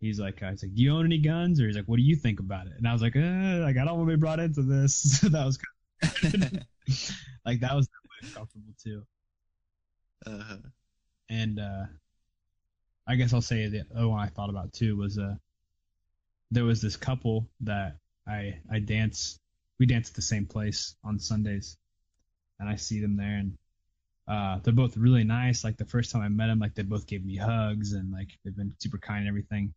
He's 0.00 0.20
like, 0.20 0.42
I 0.42 0.50
was 0.50 0.62
like, 0.62 0.74
do 0.74 0.82
you 0.82 0.94
own 0.94 1.06
any 1.06 1.18
guns? 1.18 1.60
Or 1.60 1.66
he's 1.66 1.76
like, 1.76 1.86
what 1.86 1.96
do 1.96 2.02
you 2.02 2.16
think 2.16 2.40
about 2.40 2.66
it? 2.66 2.74
And 2.76 2.86
I 2.86 2.92
was 2.92 3.02
like, 3.02 3.16
eh, 3.16 3.58
like 3.60 3.76
I 3.76 3.84
don't 3.84 3.96
want 3.96 4.10
to 4.10 4.16
be 4.16 4.20
brought 4.20 4.40
into 4.40 4.62
this. 4.62 5.20
So 5.20 5.28
that 5.28 5.44
was 5.44 5.58
kind 6.02 6.44
of, 6.44 6.52
like 7.46 7.60
that 7.60 7.74
was 7.74 7.88
uncomfortable 8.22 8.74
too. 8.82 9.02
uh-huh. 10.26 10.56
And 11.30 11.58
uh, 11.58 11.84
I 13.06 13.16
guess 13.16 13.32
I'll 13.32 13.40
say 13.40 13.68
the 13.68 13.84
other 13.94 14.08
one 14.08 14.20
I 14.20 14.28
thought 14.28 14.50
about 14.50 14.72
too 14.72 14.96
was 14.96 15.18
uh, 15.18 15.36
there 16.50 16.64
was 16.64 16.80
this 16.82 16.96
couple 16.96 17.48
that 17.60 17.96
I 18.26 18.58
I 18.70 18.80
dance 18.80 19.38
we 19.78 19.86
dance 19.86 20.08
at 20.10 20.14
the 20.14 20.22
same 20.22 20.46
place 20.46 20.94
on 21.04 21.18
Sundays, 21.18 21.76
and 22.58 22.68
I 22.68 22.76
see 22.76 23.00
them 23.00 23.16
there, 23.16 23.38
and 23.38 23.58
uh, 24.28 24.58
they're 24.62 24.72
both 24.72 24.96
really 24.96 25.24
nice. 25.24 25.64
Like 25.64 25.76
the 25.76 25.84
first 25.84 26.10
time 26.10 26.22
I 26.22 26.28
met 26.28 26.48
them, 26.48 26.58
like 26.58 26.74
they 26.74 26.82
both 26.82 27.06
gave 27.06 27.24
me 27.24 27.36
hugs 27.36 27.92
and 27.92 28.12
like 28.12 28.30
they've 28.44 28.56
been 28.56 28.74
super 28.78 28.98
kind 28.98 29.20
and 29.20 29.28
everything. 29.28 29.74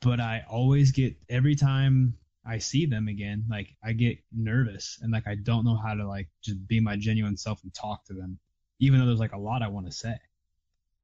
But 0.00 0.20
I 0.20 0.44
always 0.48 0.92
get 0.92 1.16
every 1.28 1.56
time 1.56 2.14
I 2.46 2.58
see 2.58 2.86
them 2.86 3.08
again, 3.08 3.44
like 3.50 3.74
I 3.84 3.92
get 3.92 4.18
nervous 4.32 4.98
and 5.02 5.12
like 5.12 5.26
I 5.26 5.34
don't 5.34 5.64
know 5.64 5.76
how 5.76 5.94
to 5.94 6.06
like 6.06 6.28
just 6.42 6.66
be 6.66 6.80
my 6.80 6.96
genuine 6.96 7.36
self 7.36 7.62
and 7.62 7.74
talk 7.74 8.04
to 8.06 8.14
them, 8.14 8.38
even 8.78 9.00
though 9.00 9.06
there's 9.06 9.20
like 9.20 9.32
a 9.32 9.38
lot 9.38 9.62
I 9.62 9.68
want 9.68 9.86
to 9.86 9.92
say. 9.92 10.16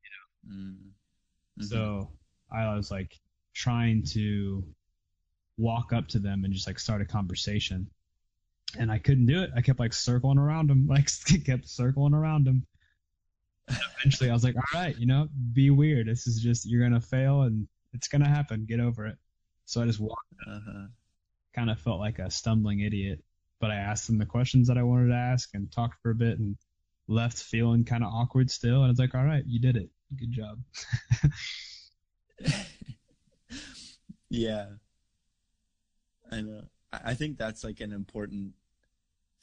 you 0.02 0.54
Mm. 0.56 1.64
So 1.64 2.10
I 2.52 2.74
was 2.74 2.90
like 2.90 3.18
trying 3.52 4.04
to 4.12 4.64
walk 5.56 5.92
up 5.92 6.08
to 6.08 6.18
them 6.18 6.44
and 6.44 6.52
just 6.52 6.66
like 6.66 6.78
start 6.78 7.00
a 7.00 7.04
conversation. 7.04 7.88
And 8.78 8.90
I 8.90 8.98
couldn't 8.98 9.26
do 9.26 9.42
it. 9.42 9.50
I 9.54 9.60
kept 9.60 9.78
like 9.78 9.92
circling 9.92 10.38
around 10.38 10.68
them, 10.68 10.86
like 10.88 11.08
kept 11.44 11.68
circling 11.68 12.14
around 12.14 12.44
them. 12.46 12.66
And 13.68 13.78
eventually 13.98 14.30
I 14.30 14.32
was 14.32 14.44
like, 14.44 14.56
all 14.56 14.80
right, 14.80 14.96
you 14.98 15.06
know, 15.06 15.28
be 15.52 15.70
weird. 15.70 16.06
This 16.06 16.26
is 16.26 16.40
just, 16.40 16.66
you're 16.66 16.80
going 16.80 17.00
to 17.00 17.06
fail 17.06 17.42
and 17.42 17.66
it's 17.94 18.08
going 18.08 18.22
to 18.22 18.28
happen. 18.28 18.66
Get 18.68 18.80
over 18.80 19.06
it. 19.06 19.16
So 19.64 19.82
I 19.82 19.86
just 19.86 20.00
walked, 20.00 20.34
uh-huh. 20.46 20.88
kind 21.54 21.70
of 21.70 21.78
felt 21.80 22.00
like 22.00 22.18
a 22.18 22.30
stumbling 22.30 22.80
idiot. 22.80 23.24
But 23.60 23.70
I 23.70 23.76
asked 23.76 24.06
them 24.06 24.18
the 24.18 24.26
questions 24.26 24.68
that 24.68 24.76
I 24.76 24.82
wanted 24.82 25.08
to 25.08 25.14
ask 25.14 25.48
and 25.54 25.72
talked 25.72 26.02
for 26.02 26.10
a 26.10 26.14
bit 26.14 26.38
and 26.38 26.56
left 27.08 27.38
feeling 27.38 27.84
kind 27.84 28.04
of 28.04 28.12
awkward 28.12 28.50
still. 28.50 28.82
And 28.82 28.90
it's 28.90 29.00
like, 29.00 29.14
all 29.14 29.24
right, 29.24 29.44
you 29.46 29.60
did 29.60 29.76
it. 29.76 29.88
Good 30.16 30.32
job. 30.32 30.58
yeah 34.30 34.66
i 36.32 36.40
know 36.40 36.62
I 36.92 37.10
I 37.10 37.14
think 37.14 37.38
that's 37.38 37.62
like 37.62 37.80
an 37.80 37.92
important 37.92 38.54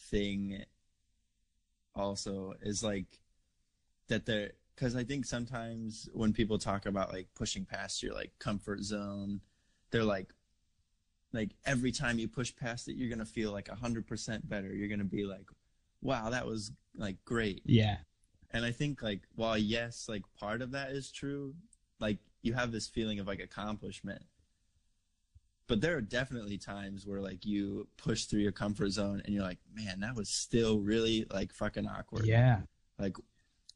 thing 0.09 0.63
also 1.95 2.53
is 2.61 2.83
like 2.83 3.05
that 4.07 4.25
they're 4.25 4.51
because 4.81 4.95
I 4.95 5.03
think 5.03 5.25
sometimes 5.25 6.09
when 6.11 6.33
people 6.33 6.57
talk 6.57 6.87
about 6.87 7.13
like 7.13 7.27
pushing 7.35 7.65
past 7.65 8.01
your 8.01 8.15
like 8.15 8.31
comfort 8.39 8.81
zone, 8.81 9.39
they're 9.91 10.03
like, 10.03 10.33
like 11.33 11.51
every 11.67 11.91
time 11.91 12.17
you 12.17 12.27
push 12.27 12.51
past 12.55 12.87
it, 12.87 12.95
you're 12.95 13.09
gonna 13.09 13.23
feel 13.23 13.51
like 13.51 13.69
a 13.69 13.75
hundred 13.75 14.07
percent 14.07 14.49
better. 14.49 14.73
You're 14.73 14.87
gonna 14.87 15.03
be 15.03 15.23
like, 15.23 15.45
wow, 16.01 16.31
that 16.31 16.47
was 16.47 16.71
like 16.97 17.17
great. 17.25 17.61
Yeah. 17.63 17.97
And 18.49 18.65
I 18.65 18.71
think 18.71 19.03
like 19.03 19.21
while 19.35 19.55
yes, 19.55 20.07
like 20.09 20.23
part 20.39 20.63
of 20.63 20.71
that 20.71 20.89
is 20.89 21.11
true, 21.11 21.53
like 21.99 22.17
you 22.41 22.53
have 22.53 22.71
this 22.71 22.87
feeling 22.87 23.19
of 23.19 23.27
like 23.27 23.39
accomplishment. 23.39 24.23
But 25.67 25.81
there 25.81 25.95
are 25.95 26.01
definitely 26.01 26.57
times 26.57 27.05
where 27.05 27.21
like 27.21 27.45
you 27.45 27.87
push 27.97 28.25
through 28.25 28.41
your 28.41 28.51
comfort 28.51 28.89
zone 28.89 29.21
and 29.25 29.35
you're 29.35 29.43
like, 29.43 29.59
man, 29.75 29.99
that 29.99 30.15
was 30.15 30.29
still 30.29 30.79
really 30.79 31.27
like 31.31 31.53
fucking 31.53 31.87
awkward. 31.87 32.25
Yeah. 32.25 32.61
Like, 32.97 33.15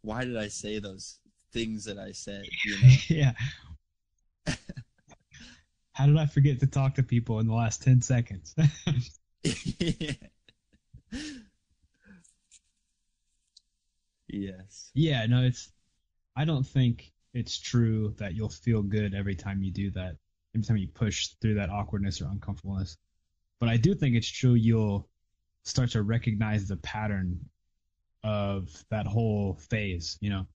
why 0.06 0.24
did 0.24 0.38
I 0.38 0.48
say 0.48 0.80
those 0.80 1.20
things 1.52 1.86
that 1.86 1.98
I 1.98 2.12
said? 2.12 2.46
You 2.63 2.72
know? 2.82 2.89
yeah. 3.10 3.34
How 5.94 6.06
did 6.06 6.18
I 6.18 6.26
forget 6.26 6.60
to 6.60 6.68
talk 6.68 6.96
to 6.96 7.04
people 7.04 7.39
in 7.39 7.48
the 7.48 7.54
last 7.54 7.82
10 7.84 8.02
seconds? 8.02 8.54
yes. 14.28 14.91
yeah, 14.94 15.26
no, 15.26 15.44
it's, 15.44 15.72
I 16.36 16.44
don't 16.44 16.68
think 16.68 17.13
it's 17.34 17.58
true 17.58 18.13
that 18.18 18.36
you'll 18.36 18.50
feel 18.50 18.84
good 18.84 19.13
every 19.13 19.36
time 19.36 19.63
you 19.63 19.72
do 19.72 19.89
that, 19.91 20.18
every 20.54 20.65
time 20.65 20.76
you 20.78 20.89
push 20.89 21.30
through 21.41 21.56
that 21.56 21.70
awkwardness 21.70 22.22
or 22.22 22.26
uncomfortableness. 22.26 22.98
But 23.62 23.70
I 23.70 23.78
do 23.78 23.96
think 23.96 24.15
it's 24.15 24.28
true 24.28 24.56
you'll 24.56 25.08
start 25.63 25.91
to 25.91 26.04
recognize 26.04 26.68
the 26.68 26.76
pattern 26.78 27.39
of 28.25 28.69
that 28.89 29.05
whole 29.07 29.55
phase, 29.69 30.17
you 30.19 30.31
know? 30.31 30.47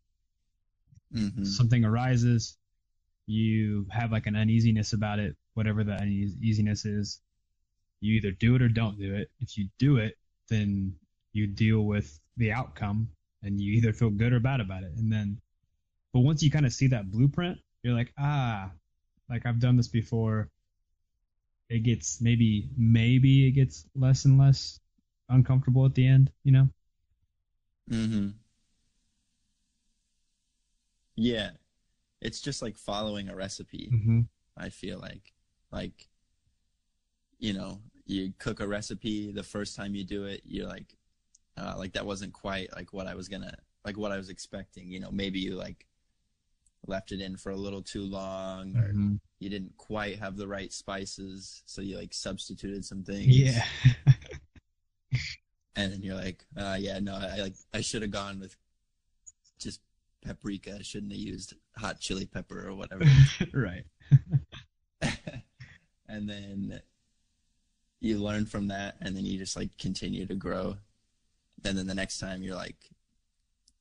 hmm 1.12 1.44
something 1.44 1.84
arises, 1.84 2.56
you 3.26 3.86
have 3.90 4.12
like 4.12 4.26
an 4.26 4.36
uneasiness 4.36 4.92
about 4.92 5.18
it, 5.20 5.36
whatever 5.54 5.84
the 5.84 5.92
uneasiness 5.94 6.84
is. 6.84 7.20
You 8.00 8.14
either 8.14 8.32
do 8.32 8.56
it 8.56 8.62
or 8.62 8.68
don't 8.68 8.98
do 8.98 9.14
it. 9.14 9.30
If 9.40 9.56
you 9.58 9.68
do 9.78 9.98
it, 9.98 10.16
then 10.48 10.96
you 11.32 11.46
deal 11.46 11.82
with 11.82 12.18
the 12.36 12.52
outcome 12.52 13.08
and 13.42 13.60
you 13.60 13.74
either 13.74 13.92
feel 13.92 14.10
good 14.10 14.32
or 14.32 14.40
bad 14.40 14.60
about 14.60 14.82
it. 14.84 14.92
And 14.96 15.12
then, 15.12 15.40
but 16.12 16.20
once 16.20 16.42
you 16.42 16.50
kind 16.50 16.66
of 16.66 16.72
see 16.72 16.88
that 16.88 17.10
blueprint, 17.10 17.58
you're 17.82 17.94
like, 17.94 18.12
ah, 18.18 18.70
like 19.28 19.46
I've 19.46 19.60
done 19.60 19.76
this 19.76 19.88
before. 19.88 20.50
It 21.68 21.84
gets 21.84 22.20
maybe, 22.20 22.68
maybe 22.76 23.46
it 23.48 23.52
gets 23.52 23.86
less 23.94 24.24
and 24.24 24.38
less 24.38 24.80
uncomfortable 25.28 25.86
at 25.86 25.94
the 25.94 26.06
end, 26.06 26.30
you 26.44 26.52
know? 26.52 26.68
Hmm 27.90 28.28
Yeah. 31.16 31.50
It's 32.20 32.40
just 32.40 32.62
like 32.62 32.76
following 32.76 33.28
a 33.28 33.34
recipe. 33.36 33.90
Mm-hmm. 33.92 34.20
I 34.56 34.68
feel 34.68 34.98
like, 34.98 35.32
like, 35.72 36.08
you 37.38 37.54
know, 37.54 37.80
you 38.04 38.32
cook 38.38 38.60
a 38.60 38.68
recipe 38.68 39.32
the 39.32 39.42
first 39.42 39.76
time 39.76 39.94
you 39.94 40.04
do 40.04 40.24
it, 40.24 40.42
you're 40.44 40.66
like, 40.68 40.96
uh, 41.56 41.74
like 41.78 41.92
that 41.94 42.04
wasn't 42.06 42.32
quite 42.32 42.70
like 42.74 42.92
what 42.92 43.06
I 43.06 43.14
was 43.14 43.28
gonna, 43.28 43.54
like 43.84 43.96
what 43.96 44.12
I 44.12 44.16
was 44.18 44.28
expecting. 44.28 44.90
You 44.90 45.00
know, 45.00 45.10
maybe 45.10 45.38
you 45.40 45.54
like 45.56 45.86
left 46.86 47.12
it 47.12 47.20
in 47.20 47.36
for 47.36 47.50
a 47.52 47.56
little 47.56 47.82
too 47.82 48.02
long, 48.02 48.76
or 48.76 48.88
Mm-hmm. 48.88 49.14
you 49.38 49.48
didn't 49.48 49.74
quite 49.78 50.18
have 50.18 50.36
the 50.36 50.48
right 50.48 50.72
spices, 50.72 51.62
so 51.66 51.80
you 51.80 51.96
like 51.96 52.12
substituted 52.12 52.84
some 52.84 53.02
things. 53.02 53.26
Yeah. 53.26 53.64
and 55.76 55.92
then 55.92 56.02
you're 56.02 56.16
like, 56.16 56.44
uh, 56.56 56.76
yeah, 56.78 56.98
no, 56.98 57.14
I 57.14 57.40
like 57.40 57.54
I 57.72 57.80
should 57.80 58.02
have 58.02 58.10
gone 58.10 58.40
with 58.40 58.56
just 59.58 59.80
paprika. 60.24 60.76
I 60.78 60.82
shouldn't 60.82 61.12
have 61.12 61.20
used 61.20 61.54
hot 61.76 62.00
chili 62.00 62.26
pepper 62.26 62.68
or 62.68 62.74
whatever. 62.74 63.04
right. 63.52 63.84
and 66.08 66.28
then 66.28 66.80
you 68.00 68.18
learn 68.18 68.46
from 68.46 68.68
that, 68.68 68.96
and 69.00 69.16
then 69.16 69.24
you 69.24 69.38
just 69.38 69.56
like 69.56 69.76
continue 69.78 70.26
to 70.26 70.34
grow. 70.34 70.76
And 71.64 71.76
then 71.76 71.86
the 71.86 71.94
next 71.94 72.18
time 72.18 72.42
you're 72.42 72.56
like, 72.56 72.90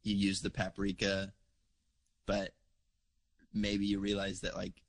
you 0.04 0.15
use 0.15 0.41
the 0.41 0.49
paprika, 0.49 1.34
but 2.25 2.54
maybe 3.54 3.86
you 3.86 3.99
realize 3.99 4.41
that 4.41 4.56
like 4.56 4.82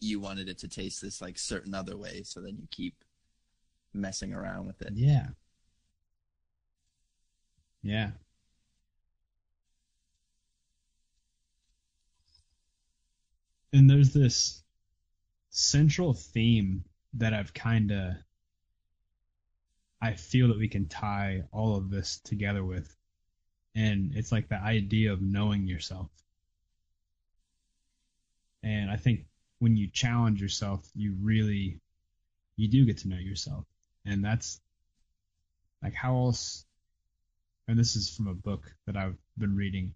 you 0.00 0.20
wanted 0.20 0.48
it 0.48 0.58
to 0.58 0.68
taste 0.68 1.02
this 1.02 1.20
like 1.20 1.38
certain 1.38 1.74
other 1.74 1.96
way, 1.96 2.22
so 2.22 2.40
then 2.40 2.56
you 2.56 2.68
keep 2.70 3.04
messing 3.92 4.32
around 4.32 4.66
with 4.66 4.80
it. 4.82 4.92
Yeah. 4.94 5.28
Yeah. 7.82 8.10
And 13.72 13.88
there's 13.88 14.12
this 14.12 14.62
central 15.50 16.14
theme 16.14 16.84
that 17.14 17.34
I've 17.34 17.52
kind 17.54 17.90
of 17.90 18.14
I 20.00 20.14
feel 20.14 20.48
that 20.48 20.58
we 20.58 20.68
can 20.68 20.88
tie 20.88 21.42
all 21.52 21.76
of 21.76 21.90
this 21.90 22.20
together 22.24 22.64
with. 22.64 22.94
And 23.74 24.12
it's 24.14 24.30
like 24.32 24.48
the 24.48 24.60
idea 24.60 25.12
of 25.12 25.20
knowing 25.20 25.66
yourself. 25.66 26.10
And 28.62 28.90
I 28.90 28.96
think 28.96 29.26
when 29.58 29.76
you 29.76 29.88
challenge 29.90 30.40
yourself, 30.40 30.88
you 30.94 31.16
really 31.20 31.80
you 32.56 32.68
do 32.68 32.84
get 32.84 32.98
to 32.98 33.08
know 33.08 33.18
yourself. 33.18 33.64
And 34.04 34.24
that's 34.24 34.60
like 35.82 35.94
how 35.94 36.16
else 36.16 36.64
and 37.68 37.78
this 37.78 37.94
is 37.94 38.10
from 38.10 38.26
a 38.28 38.34
book 38.34 38.64
that 38.86 38.96
I've 38.96 39.16
been 39.36 39.54
reading, 39.54 39.94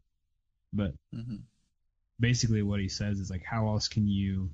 but 0.72 0.94
hmm 1.12 1.37
basically 2.20 2.62
what 2.62 2.78
he 2.78 2.88
says 2.88 3.18
is 3.18 3.30
like 3.30 3.42
how 3.42 3.66
else 3.66 3.88
can 3.88 4.06
you 4.06 4.48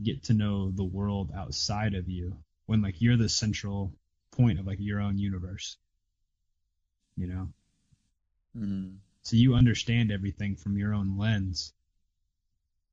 get 0.00 0.22
to 0.22 0.32
know 0.32 0.70
the 0.70 0.84
world 0.84 1.32
outside 1.36 1.94
of 1.94 2.08
you 2.08 2.36
when 2.66 2.82
like 2.82 3.00
you're 3.00 3.16
the 3.16 3.28
central 3.28 3.92
point 4.30 4.60
of 4.60 4.66
like 4.66 4.78
your 4.80 5.00
own 5.00 5.18
universe? 5.18 5.76
You 7.16 7.26
know? 7.26 7.48
Hmm 8.56 8.96
so 9.24 9.36
you 9.36 9.54
understand 9.54 10.12
everything 10.12 10.54
from 10.54 10.76
your 10.76 10.94
own 10.94 11.16
lens. 11.18 11.72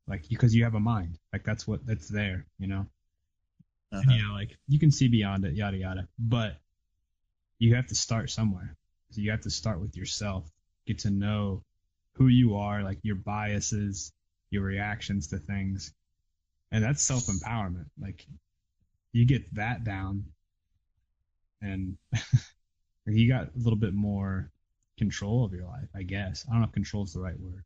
Like 0.07 0.27
because 0.29 0.55
you 0.55 0.63
have 0.63 0.75
a 0.75 0.79
mind. 0.79 1.19
Like 1.31 1.43
that's 1.43 1.67
what 1.67 1.85
that's 1.85 2.07
there 2.07 2.47
you 2.57 2.67
know? 2.67 2.85
Uh-huh. 3.93 4.01
and, 4.03 4.11
you 4.11 4.23
know 4.23 4.33
like 4.33 4.57
you 4.67 4.79
can 4.79 4.91
see 4.91 5.09
beyond 5.09 5.45
it 5.45 5.53
yada 5.53 5.77
yada. 5.77 6.07
But 6.17 6.57
you 7.59 7.75
have 7.75 7.87
to 7.87 7.95
start 7.95 8.29
somewhere 8.29 8.75
so 9.11 9.21
you 9.21 9.31
have 9.31 9.41
to 9.41 9.49
start 9.49 9.79
with 9.79 9.95
yourself 9.95 10.49
get 10.87 10.99
to 10.99 11.09
know 11.09 11.63
who 12.13 12.27
you 12.27 12.55
are 12.55 12.83
like 12.83 12.99
your 13.03 13.15
biases 13.15 14.13
your 14.49 14.63
reactions 14.63 15.27
to 15.27 15.37
things 15.37 15.93
and 16.71 16.83
that's 16.83 17.01
self-empowerment 17.03 17.85
like 17.99 18.25
you 19.13 19.25
get 19.25 19.53
that 19.53 19.83
down 19.83 20.23
and 21.61 21.97
you 23.05 23.27
got 23.27 23.47
a 23.47 23.57
little 23.57 23.79
bit 23.79 23.93
more 23.93 24.49
control 24.97 25.45
of 25.45 25.53
your 25.53 25.65
life 25.65 25.89
i 25.95 26.03
guess 26.03 26.45
i 26.49 26.51
don't 26.53 26.61
know 26.61 26.67
if 26.67 26.73
control 26.73 27.03
is 27.03 27.13
the 27.13 27.19
right 27.19 27.39
word 27.39 27.63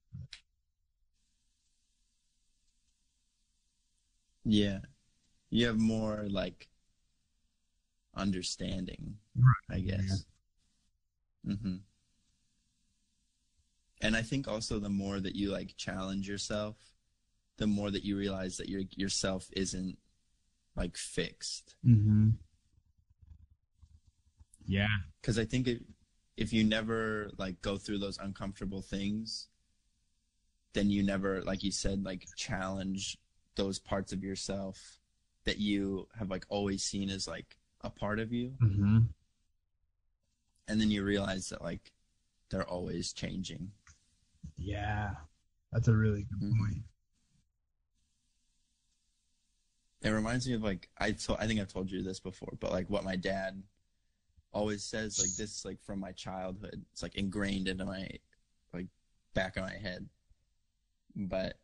Yeah. 4.46 4.80
You 5.50 5.66
have 5.68 5.80
more 5.80 6.28
like 6.30 6.68
understanding, 8.16 9.16
Right. 9.36 9.78
I 9.78 9.80
guess. 9.80 10.26
Hmm 11.46 11.76
And 14.02 14.16
I 14.16 14.22
think 14.22 14.48
also 14.48 14.80
the 14.80 14.90
more 14.90 15.20
that 15.20 15.36
you 15.36 15.52
like 15.52 15.76
challenge 15.78 16.28
yourself, 16.28 16.78
the 17.58 17.68
more 17.68 17.92
that 17.92 18.04
you 18.04 18.18
realize 18.18 18.58
that 18.58 18.70
your 18.70 18.82
yourself 18.96 19.50
isn't 19.56 19.98
like 20.76 20.98
fixed. 20.98 21.76
mm-hmm 21.86 22.30
yeah 24.66 24.88
Because 25.22 25.38
I 25.40 25.46
think 25.46 25.68
if 25.68 25.80
if 26.38 26.52
you 26.54 26.64
never 26.64 27.30
like 27.38 27.62
go 27.62 27.78
through 27.78 28.00
those 28.00 28.18
uncomfortable 28.18 28.82
things, 28.82 29.48
then 30.74 30.90
you 30.90 31.02
never, 31.04 31.42
like 31.44 31.64
you 31.64 31.72
said, 31.72 32.04
like 32.04 32.28
challenge 32.36 33.18
those 33.56 33.80
parts 33.80 34.12
of 34.12 34.24
yourself 34.24 35.00
that 35.46 35.58
you 35.60 36.08
have 36.20 36.30
like 36.30 36.46
always 36.50 36.84
seen 36.84 37.10
as 37.10 37.28
like 37.28 37.58
a 37.82 37.90
part 37.90 38.20
of 38.20 38.34
you. 38.34 38.54
mm-hmm 38.62 38.98
and 40.68 40.80
then 40.82 40.92
you 40.92 41.04
realize 41.04 41.50
that 41.50 41.62
like 41.64 41.92
they're 42.50 42.68
always 42.70 43.14
changing. 43.14 43.72
yeah 44.58 45.12
that's 45.72 45.88
a 45.88 45.94
really 45.96 46.24
good 46.24 46.42
Mhm. 46.42 46.58
point 46.58 46.84
It 50.02 50.10
reminds 50.10 50.48
me 50.48 50.54
of 50.54 50.64
like 50.64 50.90
I 50.98 51.12
told 51.14 51.40
I 51.40 51.48
think 51.48 51.60
I've 51.60 51.72
told 51.72 51.90
you 51.92 52.04
this 52.04 52.20
before, 52.20 52.54
but 52.60 52.72
like 52.72 52.90
what 52.90 53.04
my 53.04 53.16
dad 53.16 53.64
always 54.54 54.84
says 54.84 55.20
like 55.20 55.36
this 55.36 55.66
like 55.66 55.82
from 55.84 56.00
my 56.00 56.12
childhood. 56.12 56.86
It's 56.92 57.04
like 57.04 57.16
ingrained 57.16 57.68
into 57.68 57.86
my 57.86 58.10
like 58.74 58.88
back 59.34 59.58
of 59.58 59.64
my 59.64 59.76
head. 59.78 60.08
But 61.16 61.58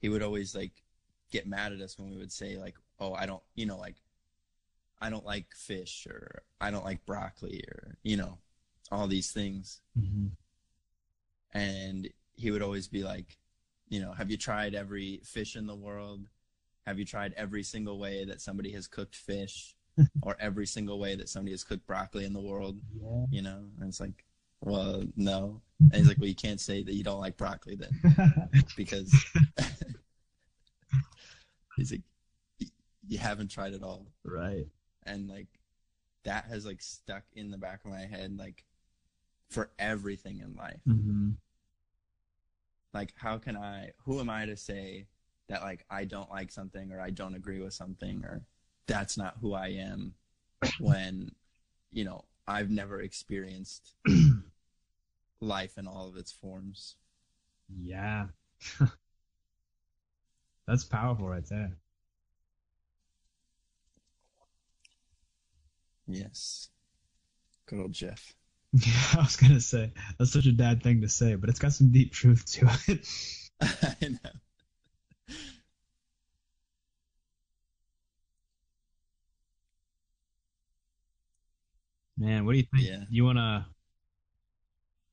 he 0.00 0.08
would 0.08 0.22
always 0.22 0.54
like 0.54 0.82
get 1.30 1.46
mad 1.46 1.72
at 1.72 1.80
us 1.80 1.98
when 1.98 2.10
we 2.10 2.16
would 2.18 2.32
say 2.32 2.58
like, 2.58 2.76
"Oh, 2.98 3.14
I 3.14 3.26
don't, 3.26 3.42
you 3.54 3.66
know, 3.66 3.78
like 3.78 3.96
I 5.00 5.10
don't 5.10 5.24
like 5.24 5.54
fish 5.54 6.06
or 6.08 6.42
I 6.60 6.70
don't 6.70 6.84
like 6.84 7.06
broccoli 7.06 7.64
or, 7.68 7.96
you 8.02 8.16
know, 8.16 8.38
all 8.90 9.06
these 9.06 9.32
things." 9.32 9.80
mm-hmm. 9.98 10.28
and 11.52 12.08
he 12.40 12.50
would 12.50 12.62
always 12.62 12.88
be 12.88 13.02
like, 13.02 13.36
you 13.88 14.00
know, 14.00 14.12
have 14.12 14.30
you 14.30 14.36
tried 14.36 14.74
every 14.74 15.20
fish 15.24 15.56
in 15.56 15.66
the 15.66 15.74
world? 15.74 16.28
Have 16.86 16.98
you 16.98 17.04
tried 17.04 17.34
every 17.36 17.62
single 17.62 17.98
way 17.98 18.24
that 18.24 18.40
somebody 18.40 18.72
has 18.72 18.86
cooked 18.86 19.14
fish, 19.14 19.76
or 20.22 20.36
every 20.40 20.66
single 20.66 20.98
way 20.98 21.16
that 21.16 21.28
somebody 21.28 21.52
has 21.52 21.64
cooked 21.64 21.86
broccoli 21.86 22.24
in 22.24 22.32
the 22.32 22.40
world? 22.40 22.80
Yeah. 22.94 23.26
You 23.30 23.42
know, 23.42 23.64
and 23.78 23.88
it's 23.88 24.00
like, 24.00 24.24
well, 24.60 25.04
no. 25.16 25.60
And 25.80 25.94
he's 25.94 26.08
like, 26.08 26.18
well, 26.18 26.28
you 26.28 26.34
can't 26.34 26.60
say 26.60 26.82
that 26.82 26.92
you 26.92 27.02
don't 27.02 27.20
like 27.20 27.38
broccoli 27.38 27.74
then, 27.74 28.50
because 28.76 29.10
he's 31.76 31.92
like, 31.92 32.02
you 33.08 33.16
haven't 33.18 33.50
tried 33.50 33.72
it 33.72 33.82
all 33.82 34.06
right. 34.22 34.66
And 35.04 35.28
like 35.28 35.48
that 36.24 36.44
has 36.46 36.66
like 36.66 36.82
stuck 36.82 37.22
in 37.32 37.50
the 37.50 37.58
back 37.58 37.80
of 37.84 37.90
my 37.90 38.06
head 38.06 38.36
like 38.36 38.64
for 39.48 39.70
everything 39.78 40.40
in 40.40 40.54
life 40.54 40.80
hmm 40.84 41.30
like 42.92 43.12
how 43.16 43.38
can 43.38 43.56
i 43.56 43.90
who 44.04 44.20
am 44.20 44.28
i 44.28 44.44
to 44.44 44.56
say 44.56 45.06
that 45.48 45.62
like 45.62 45.84
i 45.90 46.04
don't 46.04 46.30
like 46.30 46.50
something 46.50 46.92
or 46.92 47.00
i 47.00 47.10
don't 47.10 47.34
agree 47.34 47.60
with 47.60 47.72
something 47.72 48.24
or 48.24 48.42
that's 48.86 49.16
not 49.16 49.36
who 49.40 49.54
i 49.54 49.68
am 49.68 50.14
when 50.80 51.30
you 51.92 52.04
know 52.04 52.24
i've 52.46 52.70
never 52.70 53.00
experienced 53.00 53.94
life 55.40 55.78
in 55.78 55.86
all 55.86 56.08
of 56.08 56.16
its 56.16 56.32
forms 56.32 56.96
Yeah. 57.78 58.26
That's 60.66 60.84
powerful 60.84 61.28
right 61.28 61.46
there. 61.46 61.72
Yes 66.12 66.68
good 67.66 67.80
old 67.80 67.92
jeff 67.92 68.34
Yeah, 68.72 68.92
I 69.14 69.20
was 69.20 69.36
gonna 69.36 69.60
say 69.60 69.92
that's 70.18 70.32
such 70.32 70.46
a 70.46 70.52
dad 70.52 70.82
thing 70.82 71.00
to 71.02 71.08
say, 71.08 71.34
but 71.34 71.48
it's 71.50 71.58
got 71.58 71.72
some 71.72 71.90
deep 71.90 72.12
truth 72.12 72.44
to 72.52 72.68
it. 72.88 73.06
i 73.60 74.08
know 74.08 74.30
Man, 82.16 82.44
what 82.44 82.52
do 82.52 82.58
you 82.58 82.66
think? 82.74 82.86
Yeah. 82.86 83.04
You 83.08 83.24
wanna? 83.24 83.66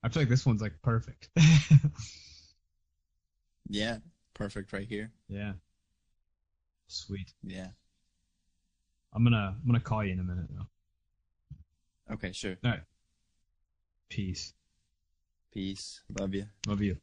I 0.04 0.10
feel 0.10 0.22
like 0.22 0.30
this 0.30 0.45
one's 0.45 0.62
like 0.62 0.74
perfect. 0.82 1.30
yeah 3.70 3.98
perfect 4.34 4.72
right 4.72 4.88
here 4.88 5.12
yeah. 5.28 5.54
Sweet. 6.88 7.34
yeah 7.43 7.68
I'm 9.14 9.24
gonna 9.24 9.56
I'm 9.60 9.66
gonna 9.66 9.80
call 9.80 10.04
you 10.04 10.14
in 10.14 10.20
a 10.20 10.24
minute 10.24 10.48
though. 10.50 10.68
Okay 12.12 12.32
sure 12.32 12.55
No. 12.64 12.76
Peace. 14.10 14.53
peace 15.53 16.01
love 16.20 16.34
you 16.34 16.45
Love 16.68 16.82
you. 16.82 16.97